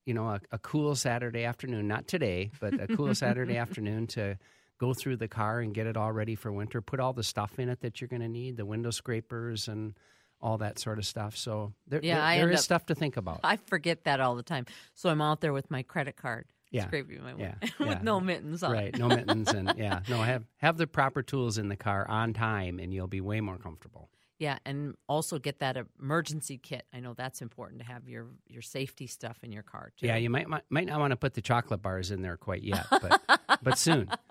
you 0.05 0.13
know, 0.15 0.27
a, 0.29 0.41
a 0.51 0.57
cool 0.59 0.95
Saturday 0.95 1.43
afternoon, 1.45 1.87
not 1.87 2.07
today, 2.07 2.51
but 2.59 2.73
a 2.81 2.87
cool 2.87 3.13
Saturday 3.15 3.55
afternoon 3.55 4.07
to 4.07 4.37
go 4.81 4.93
through 4.95 5.15
the 5.17 5.27
car 5.27 5.59
and 5.59 5.75
get 5.75 5.85
it 5.85 5.95
all 5.95 6.11
ready 6.11 6.33
for 6.33 6.51
winter. 6.51 6.81
Put 6.81 6.99
all 6.99 7.13
the 7.13 7.23
stuff 7.23 7.59
in 7.59 7.69
it 7.69 7.81
that 7.81 8.01
you're 8.01 8.07
going 8.07 8.23
to 8.23 8.27
need, 8.27 8.57
the 8.57 8.65
window 8.65 8.89
scrapers 8.89 9.67
and 9.67 9.93
all 10.41 10.57
that 10.57 10.79
sort 10.79 10.97
of 10.97 11.05
stuff. 11.05 11.37
So 11.37 11.73
there, 11.87 11.99
Yeah, 12.03 12.15
there- 12.35 12.45
there 12.47 12.51
is 12.51 12.61
up- 12.61 12.63
stuff 12.63 12.85
to 12.87 12.95
think 12.95 13.15
about. 13.15 13.41
I 13.43 13.57
forget 13.57 14.05
that 14.05 14.19
all 14.19 14.35
the 14.35 14.41
time. 14.43 14.65
So 14.95 15.09
I'm 15.09 15.21
out 15.21 15.39
there 15.39 15.53
with 15.53 15.69
my 15.69 15.83
credit 15.83 16.15
card. 16.17 16.45
Yeah. 16.71 16.87
Scraping 16.87 17.21
my 17.21 17.33
Yeah, 17.37 17.55
with 17.79 17.87
yeah. 17.89 17.99
no 18.01 18.19
mittens 18.19 18.63
on. 18.63 18.71
Right, 18.71 18.97
no 18.97 19.07
mittens 19.09 19.49
and 19.51 19.71
yeah, 19.77 19.99
no 20.09 20.21
have 20.21 20.45
have 20.57 20.77
the 20.77 20.87
proper 20.87 21.21
tools 21.21 21.57
in 21.59 21.67
the 21.69 21.75
car 21.75 22.07
on 22.09 22.33
time, 22.33 22.79
and 22.79 22.93
you'll 22.93 23.07
be 23.07 23.19
way 23.21 23.39
more 23.41 23.57
comfortable. 23.57 24.09
Yeah, 24.39 24.57
and 24.65 24.95
also 25.07 25.37
get 25.37 25.59
that 25.59 25.77
emergency 26.01 26.57
kit. 26.57 26.85
I 26.93 27.01
know 27.01 27.13
that's 27.13 27.41
important 27.41 27.81
to 27.81 27.85
have 27.87 28.07
your 28.07 28.27
your 28.47 28.61
safety 28.61 29.05
stuff 29.07 29.37
in 29.43 29.51
your 29.51 29.63
car 29.63 29.91
too. 29.97 30.07
Yeah, 30.07 30.15
you 30.15 30.29
might 30.29 30.47
might, 30.47 30.63
might 30.69 30.87
not 30.87 30.99
want 31.01 31.11
to 31.11 31.17
put 31.17 31.33
the 31.33 31.41
chocolate 31.41 31.81
bars 31.81 32.09
in 32.09 32.21
there 32.21 32.37
quite 32.37 32.63
yet, 32.63 32.87
but 32.89 33.21
but 33.61 33.77
soon. 33.77 34.09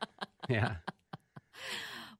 Yeah. 0.50 0.76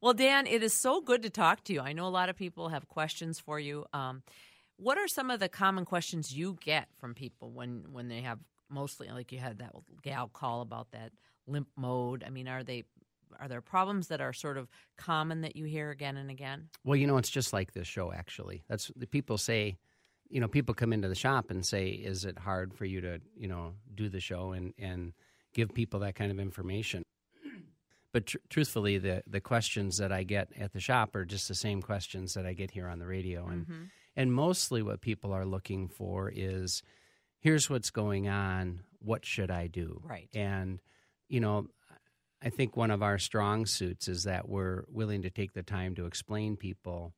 Well, 0.01 0.15
Dan, 0.15 0.47
it 0.47 0.63
is 0.63 0.73
so 0.73 1.03
good 1.03 1.23
to 1.23 1.31
talk 1.31 1.63
to 1.65 1.75
you. 1.75 1.81
I 1.81 1.93
know 1.93 2.07
a 2.07 2.09
lot 2.09 2.31
of 2.31 2.37
people 2.37 2.71
have 2.71 2.89
questions 2.89 3.39
for 3.39 3.61
you. 3.61 3.85
Um, 3.93 4.23
what 4.77 4.97
are 4.97 5.07
some 5.07 5.31
of 5.31 5.41
the 5.41 5.49
common 5.49 5.85
questions 5.85 6.35
you 6.35 6.57
get 6.63 6.89
from 6.99 7.15
people 7.15 7.51
when 7.51 7.85
when 7.93 8.09
they 8.09 8.23
have 8.23 8.39
mostly 8.71 9.09
like 9.09 9.31
you 9.31 9.39
had 9.39 9.59
that 9.59 9.73
gal 10.03 10.29
call 10.29 10.63
about 10.63 10.91
that 10.93 11.13
limp 11.47 11.69
mode? 11.77 12.25
I 12.27 12.31
mean, 12.31 12.49
are 12.49 12.63
they 12.63 12.85
are 13.39 13.47
there 13.47 13.61
problems 13.61 14.09
that 14.09 14.23
are 14.23 14.33
sort 14.33 14.57
of 14.57 14.69
common 14.97 15.43
that 15.43 15.55
you 15.55 15.67
hear 15.67 15.91
again 15.91 16.17
and 16.17 16.31
again? 16.31 16.71
Well, 16.83 16.97
you 16.97 17.07
know, 17.07 17.19
it's 17.19 17.31
just 17.31 17.53
like 17.53 17.73
this 17.73 17.87
show. 17.87 18.11
Actually, 18.11 18.65
that's 18.69 18.91
the 18.97 19.07
people 19.07 19.37
say. 19.39 19.77
You 20.33 20.41
know, 20.41 20.47
people 20.47 20.77
come 20.77 20.93
into 20.93 21.09
the 21.09 21.17
shop 21.17 21.51
and 21.51 21.67
say, 21.67 21.89
"Is 21.89 22.25
it 22.25 22.39
hard 22.39 22.73
for 22.73 22.85
you 22.85 23.01
to, 23.01 23.21
you 23.37 23.49
know, 23.49 23.75
do 23.95 24.09
the 24.09 24.21
show 24.21 24.53
and 24.53 24.73
and 24.79 25.13
give 25.53 25.75
people 25.75 26.01
that 26.01 26.15
kind 26.15 26.31
of 26.31 26.39
information?" 26.39 27.03
But 28.13 28.27
tr- 28.27 28.39
truthfully, 28.49 28.99
the 28.99 29.23
the 29.27 29.41
questions 29.41 29.99
that 29.99 30.13
I 30.13 30.25
get 30.25 30.49
at 30.59 30.73
the 30.73 30.81
shop 30.81 31.15
are 31.15 31.25
just 31.25 31.49
the 31.49 31.55
same 31.55 31.81
questions 31.83 32.35
that 32.35 32.47
I 32.47 32.53
get 32.53 32.71
here 32.71 32.89
on 32.89 32.99
the 32.99 33.07
radio, 33.07 33.47
and 33.47 33.67
mm-hmm. 33.67 33.83
and 34.17 34.33
mostly 34.33 34.83
what 34.83 35.01
people 35.01 35.33
are 35.33 35.47
looking 35.47 35.89
for 35.89 36.31
is, 36.35 36.83
"Here's 37.39 37.71
what's 37.71 37.91
going 37.91 38.29
on. 38.29 38.81
What 38.99 39.25
should 39.25 39.51
I 39.51 39.69
do?" 39.69 40.03
Right. 40.05 40.29
And 40.35 40.81
you 41.29 41.41
know, 41.41 41.69
I 42.43 42.51
think 42.51 42.77
one 42.77 42.91
of 42.91 43.03
our 43.03 43.19
strong 43.19 43.67
suits 43.67 44.09
is 44.09 44.25
that 44.25 44.49
we're 44.49 44.85
willing 44.89 45.23
to 45.23 45.31
take 45.31 45.53
the 45.53 45.63
time 45.63 45.95
to 45.97 46.07
explain 46.07 46.57
people 46.57 47.15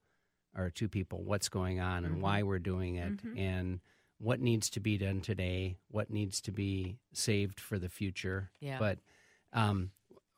or 0.57 0.71
to 0.71 0.89
people 0.89 1.23
what's 1.23 1.49
going 1.49 1.81
on 1.81 2.05
and 2.05 2.21
why 2.21 2.41
mm-hmm. 2.41 2.49
we're 2.49 2.59
doing 2.59 2.97
it 2.97 3.17
mm-hmm. 3.17 3.39
and 3.39 3.81
what 4.19 4.41
needs 4.41 4.71
to 4.71 4.81
be 4.81 4.99
done 4.99 5.21
today, 5.21 5.77
what 5.91 6.11
needs 6.11 6.41
to 6.43 6.53
be 6.53 6.99
saved 7.13 7.59
for 7.59 7.79
the 7.79 7.89
future. 7.89 8.51
Yeah. 8.61 8.79
But 8.79 8.99
um, 9.53 9.91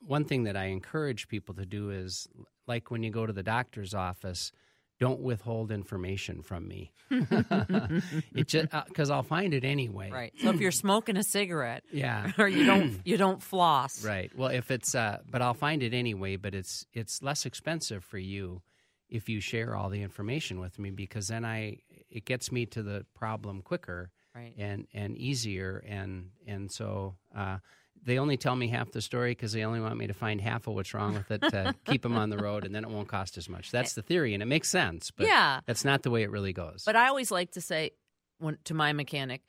one 0.06 0.24
thing 0.24 0.44
that 0.44 0.56
I 0.56 0.66
encourage 0.66 1.28
people 1.28 1.54
to 1.54 1.66
do 1.66 1.90
is 1.90 2.26
like 2.66 2.90
when 2.90 3.02
you 3.02 3.10
go 3.10 3.26
to 3.26 3.32
the 3.32 3.42
doctor's 3.42 3.94
office, 3.94 4.52
don't 5.00 5.20
withhold 5.20 5.70
information 5.72 6.42
from 6.42 6.68
me. 6.68 6.92
it 7.10 8.46
just 8.46 8.68
because 8.88 9.10
I'll 9.10 9.22
find 9.22 9.54
it 9.54 9.64
anyway. 9.64 10.10
Right. 10.10 10.32
So 10.40 10.50
if 10.50 10.60
you're 10.60 10.70
smoking 10.72 11.16
a 11.16 11.22
cigarette 11.22 11.84
Yeah. 11.92 12.30
or 12.38 12.48
you 12.48 12.64
don't 12.64 13.00
you 13.04 13.16
don't 13.16 13.42
floss. 13.42 14.04
Right. 14.04 14.30
Well, 14.36 14.50
if 14.50 14.70
it's 14.70 14.94
uh, 14.94 15.18
but 15.30 15.42
I'll 15.42 15.54
find 15.54 15.82
it 15.82 15.94
anyway. 15.94 16.36
But 16.36 16.54
it's 16.54 16.86
it's 16.92 17.22
less 17.22 17.46
expensive 17.46 18.04
for 18.04 18.18
you 18.18 18.62
if 19.08 19.28
you 19.28 19.40
share 19.40 19.76
all 19.76 19.90
the 19.90 20.02
information 20.02 20.60
with 20.60 20.78
me 20.78 20.90
because 20.90 21.28
then 21.28 21.44
I 21.44 21.78
it 22.10 22.24
gets 22.24 22.50
me 22.52 22.66
to 22.66 22.82
the 22.82 23.04
problem 23.14 23.62
quicker 23.62 24.10
Right. 24.34 24.54
and 24.58 24.86
and 24.92 25.16
easier 25.16 25.84
and 25.86 26.30
and 26.46 26.70
so 26.70 27.14
uh, 27.36 27.58
they 28.02 28.18
only 28.18 28.36
tell 28.36 28.54
me 28.56 28.68
half 28.68 28.90
the 28.92 29.00
story 29.00 29.30
because 29.32 29.52
they 29.52 29.64
only 29.64 29.80
want 29.80 29.96
me 29.96 30.06
to 30.06 30.14
find 30.14 30.40
half 30.40 30.66
of 30.66 30.74
what's 30.74 30.92
wrong 30.92 31.14
with 31.14 31.30
it 31.30 31.40
to 31.40 31.74
keep 31.86 32.02
them 32.02 32.16
on 32.16 32.28
the 32.30 32.36
road 32.38 32.64
and 32.64 32.74
then 32.74 32.84
it 32.84 32.90
won't 32.90 33.08
cost 33.08 33.38
as 33.38 33.48
much. 33.48 33.70
That's 33.70 33.94
the 33.94 34.02
theory 34.02 34.34
and 34.34 34.42
it 34.42 34.46
makes 34.46 34.68
sense. 34.68 35.10
But 35.10 35.26
Yeah. 35.26 35.60
that's 35.66 35.84
not 35.84 36.02
the 36.02 36.10
way 36.10 36.22
it 36.22 36.30
really 36.30 36.52
goes. 36.52 36.82
But 36.84 36.96
I 36.96 37.08
always 37.08 37.30
like 37.30 37.52
to 37.52 37.60
say 37.60 37.92
when, 38.38 38.58
to 38.64 38.74
my 38.74 38.92
mechanic, 38.92 39.42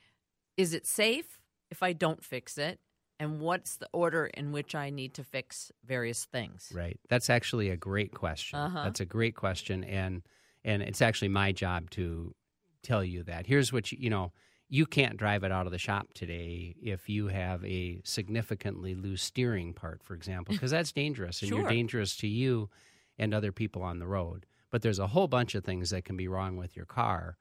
is 0.56 0.74
it 0.74 0.86
safe 0.86 1.40
if 1.70 1.84
I 1.84 1.92
don't 1.94 2.24
fix 2.24 2.58
it? 2.58 2.80
And 3.20 3.40
what's 3.40 3.78
the 3.78 3.88
order 3.94 4.26
in 4.28 4.52
which 4.52 4.76
I 4.76 4.90
need 4.90 5.14
to 5.16 5.24
fix 5.24 5.72
various 5.86 6.26
things? 6.26 6.72
Right. 6.74 7.00
That's 7.10 7.30
actually 7.30 7.70
a 7.70 7.78
great 7.78 8.14
question. 8.14 8.60
Uh-huh. 8.60 8.84
That's 8.84 9.00
a 9.00 9.06
great 9.06 9.36
question, 9.36 9.86
and 9.86 10.22
and 10.66 10.82
it's 10.82 11.02
actually 11.02 11.30
my 11.30 11.54
job 11.54 11.90
to 11.92 12.36
tell 12.84 13.06
you 13.06 13.24
that. 13.24 13.48
Here's 13.48 13.72
what 13.72 13.90
you 13.94 13.98
you 14.02 14.10
know. 14.10 14.34
You 14.68 14.86
can't 14.86 15.18
drive 15.18 15.44
it 15.44 15.52
out 15.52 15.66
of 15.66 15.72
the 15.72 15.78
shop 15.78 16.14
today 16.14 16.76
if 16.82 17.08
you 17.08 17.28
have 17.28 17.64
a 17.64 18.02
significantly 18.04 18.96
loose 18.96 19.22
steering 19.22 19.74
part, 19.74 20.04
for 20.04 20.16
example, 20.16 20.54
mm. 20.54 20.58
because 20.58 20.72
that's 20.72 20.92
dangerous 20.92 21.42
and 21.42 21.50
Sure. 21.50 21.60
you're 21.60 21.70
dangerous 21.70 22.16
to 22.18 22.28
you 22.28 22.70
and 23.18 23.34
other 23.34 23.52
people 23.52 23.84
on 23.84 24.00
the 24.00 24.08
road. 24.08 24.46
But 24.72 24.82
there's 24.82 25.00
a 25.00 25.08
whole 25.08 25.28
bunch 25.28 25.56
of 25.56 25.64
things 25.64 25.92
that 25.92 26.04
can 26.04 26.18
be 26.18 26.28
wrong 26.28 26.58
with 26.58 26.76
your 26.76 26.86
car 26.86 27.38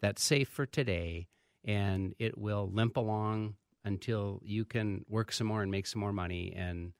that's 0.00 0.22
safe 0.22 0.48
for 0.48 0.66
today 0.66 1.28
and 1.64 2.14
it 2.18 2.38
will 2.38 2.70
limp 2.72 2.96
along 2.96 3.54
until 3.84 4.40
you 4.44 4.64
can 4.64 5.04
work 5.08 5.32
some 5.32 5.46
more 5.46 5.62
and 5.62 5.70
make 5.70 5.86
some 5.86 6.00
more 6.00 6.12
money 6.12 6.52
and 6.56 6.92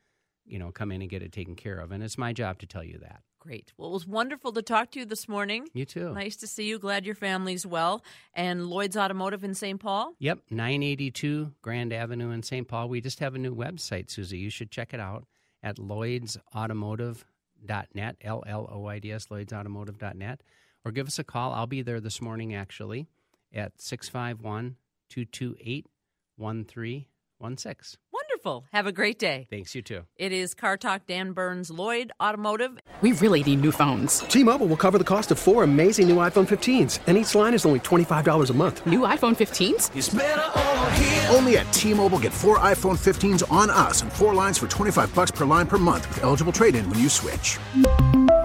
you 0.45 0.59
know 0.59 0.71
come 0.73 0.91
in 0.93 1.03
and 1.03 1.11
get 1.11 1.23
it 1.23 1.33
taken 1.33 1.55
care 1.55 1.79
of 1.79 1.93
and 1.93 2.03
it's 2.03 2.17
my 2.19 2.33
job 2.33 2.59
to 2.59 2.67
tell 2.67 2.83
you 2.85 2.99
that 2.99 3.21
Great. 3.47 3.73
Well, 3.77 3.91
it 3.91 3.93
was 3.93 4.09
wonderful 4.09 4.53
to 4.55 4.63
talk 4.63 4.91
to 4.91 4.99
you 4.99 5.05
this 5.05 5.29
morning. 5.29 5.69
you 5.73 5.85
too 5.85 6.13
Nice 6.13 6.35
to 6.37 6.49
see 6.49 6.67
you. 6.67 6.81
Glad 6.81 7.07
your 7.07 7.15
family's 7.15 7.65
well. 7.65 8.03
And 8.35 8.67
Lloyd's 8.67 8.97
Automotive 8.97 9.45
in 9.45 9.55
St. 9.55 9.79
Paul. 9.79 10.15
Yep, 10.19 10.41
982 10.51 11.53
Grand 11.63 11.93
Avenue 11.93 12.33
in 12.33 12.43
St. 12.43 12.67
Paul. 12.67 12.89
We 12.89 13.01
just 13.01 13.21
have 13.21 13.37
a 13.37 13.39
new 13.39 13.55
website, 13.55 14.11
Susie. 14.11 14.39
You 14.39 14.51
should 14.51 14.73
check 14.73 14.93
it 14.93 14.99
out 14.99 15.27
at 15.63 15.77
lloydsautomotive.net, 15.77 18.17
L 18.21 18.43
L 18.47 18.69
O 18.73 18.87
I 18.87 18.99
D 18.99 19.13
S, 19.13 19.27
lloydsautomotive.net. 19.29 20.41
Or 20.85 20.91
give 20.91 21.07
us 21.07 21.21
a 21.21 21.25
call. 21.25 21.53
I'll 21.53 21.69
be 21.69 21.83
there 21.83 22.01
this 22.01 22.21
morning, 22.21 22.53
actually, 22.53 23.07
at 23.55 23.81
651 23.81 24.75
228 25.09 25.87
1316. 26.37 28.01
Wonderful. 28.47 28.69
Have 28.73 28.87
a 28.87 28.93
great 28.93 29.19
day. 29.19 29.47
Thanks, 29.51 29.75
you 29.75 29.83
too. 29.83 30.03
It 30.17 30.31
is 30.31 30.55
Car 30.55 30.77
Talk 30.77 31.07
Dan 31.07 31.33
Burns 31.33 31.69
Lloyd 31.69 32.13
Automotive. 32.21 32.79
We 33.01 33.11
really 33.13 33.43
need 33.43 33.61
new 33.61 33.73
phones. 33.73 34.21
T-Mobile 34.21 34.69
will 34.69 34.77
cover 34.77 34.99
the 34.99 35.05
cost 35.05 35.31
of 35.33 35.39
four 35.39 35.65
amazing 35.65 36.09
new 36.09 36.17
iPhone 36.17 36.47
15s, 36.47 37.01
and 37.07 37.19
each 37.19 37.35
line 37.35 37.55
is 37.55 37.67
only 37.67 37.81
$25 37.81 38.51
a 38.51 38.55
month. 38.55 38.87
New 38.87 39.01
iPhone 39.01 39.35
15s? 39.37 41.35
Only 41.35 41.59
at 41.59 41.73
T-Mobile 41.73 42.21
get 42.21 42.33
four 42.33 42.59
iPhone 42.59 42.97
15s 42.99 43.43
on 43.51 43.69
us 43.69 44.03
and 44.03 44.13
four 44.13 44.33
lines 44.33 44.59
for 44.59 44.69
25 44.69 45.15
bucks 45.15 45.31
per 45.33 45.45
line 45.45 45.67
per 45.67 45.79
month 45.79 46.09
with 46.09 46.23
eligible 46.23 46.53
trade-in 46.53 46.89
when 46.89 46.99
you 46.99 47.09
switch. 47.09 47.59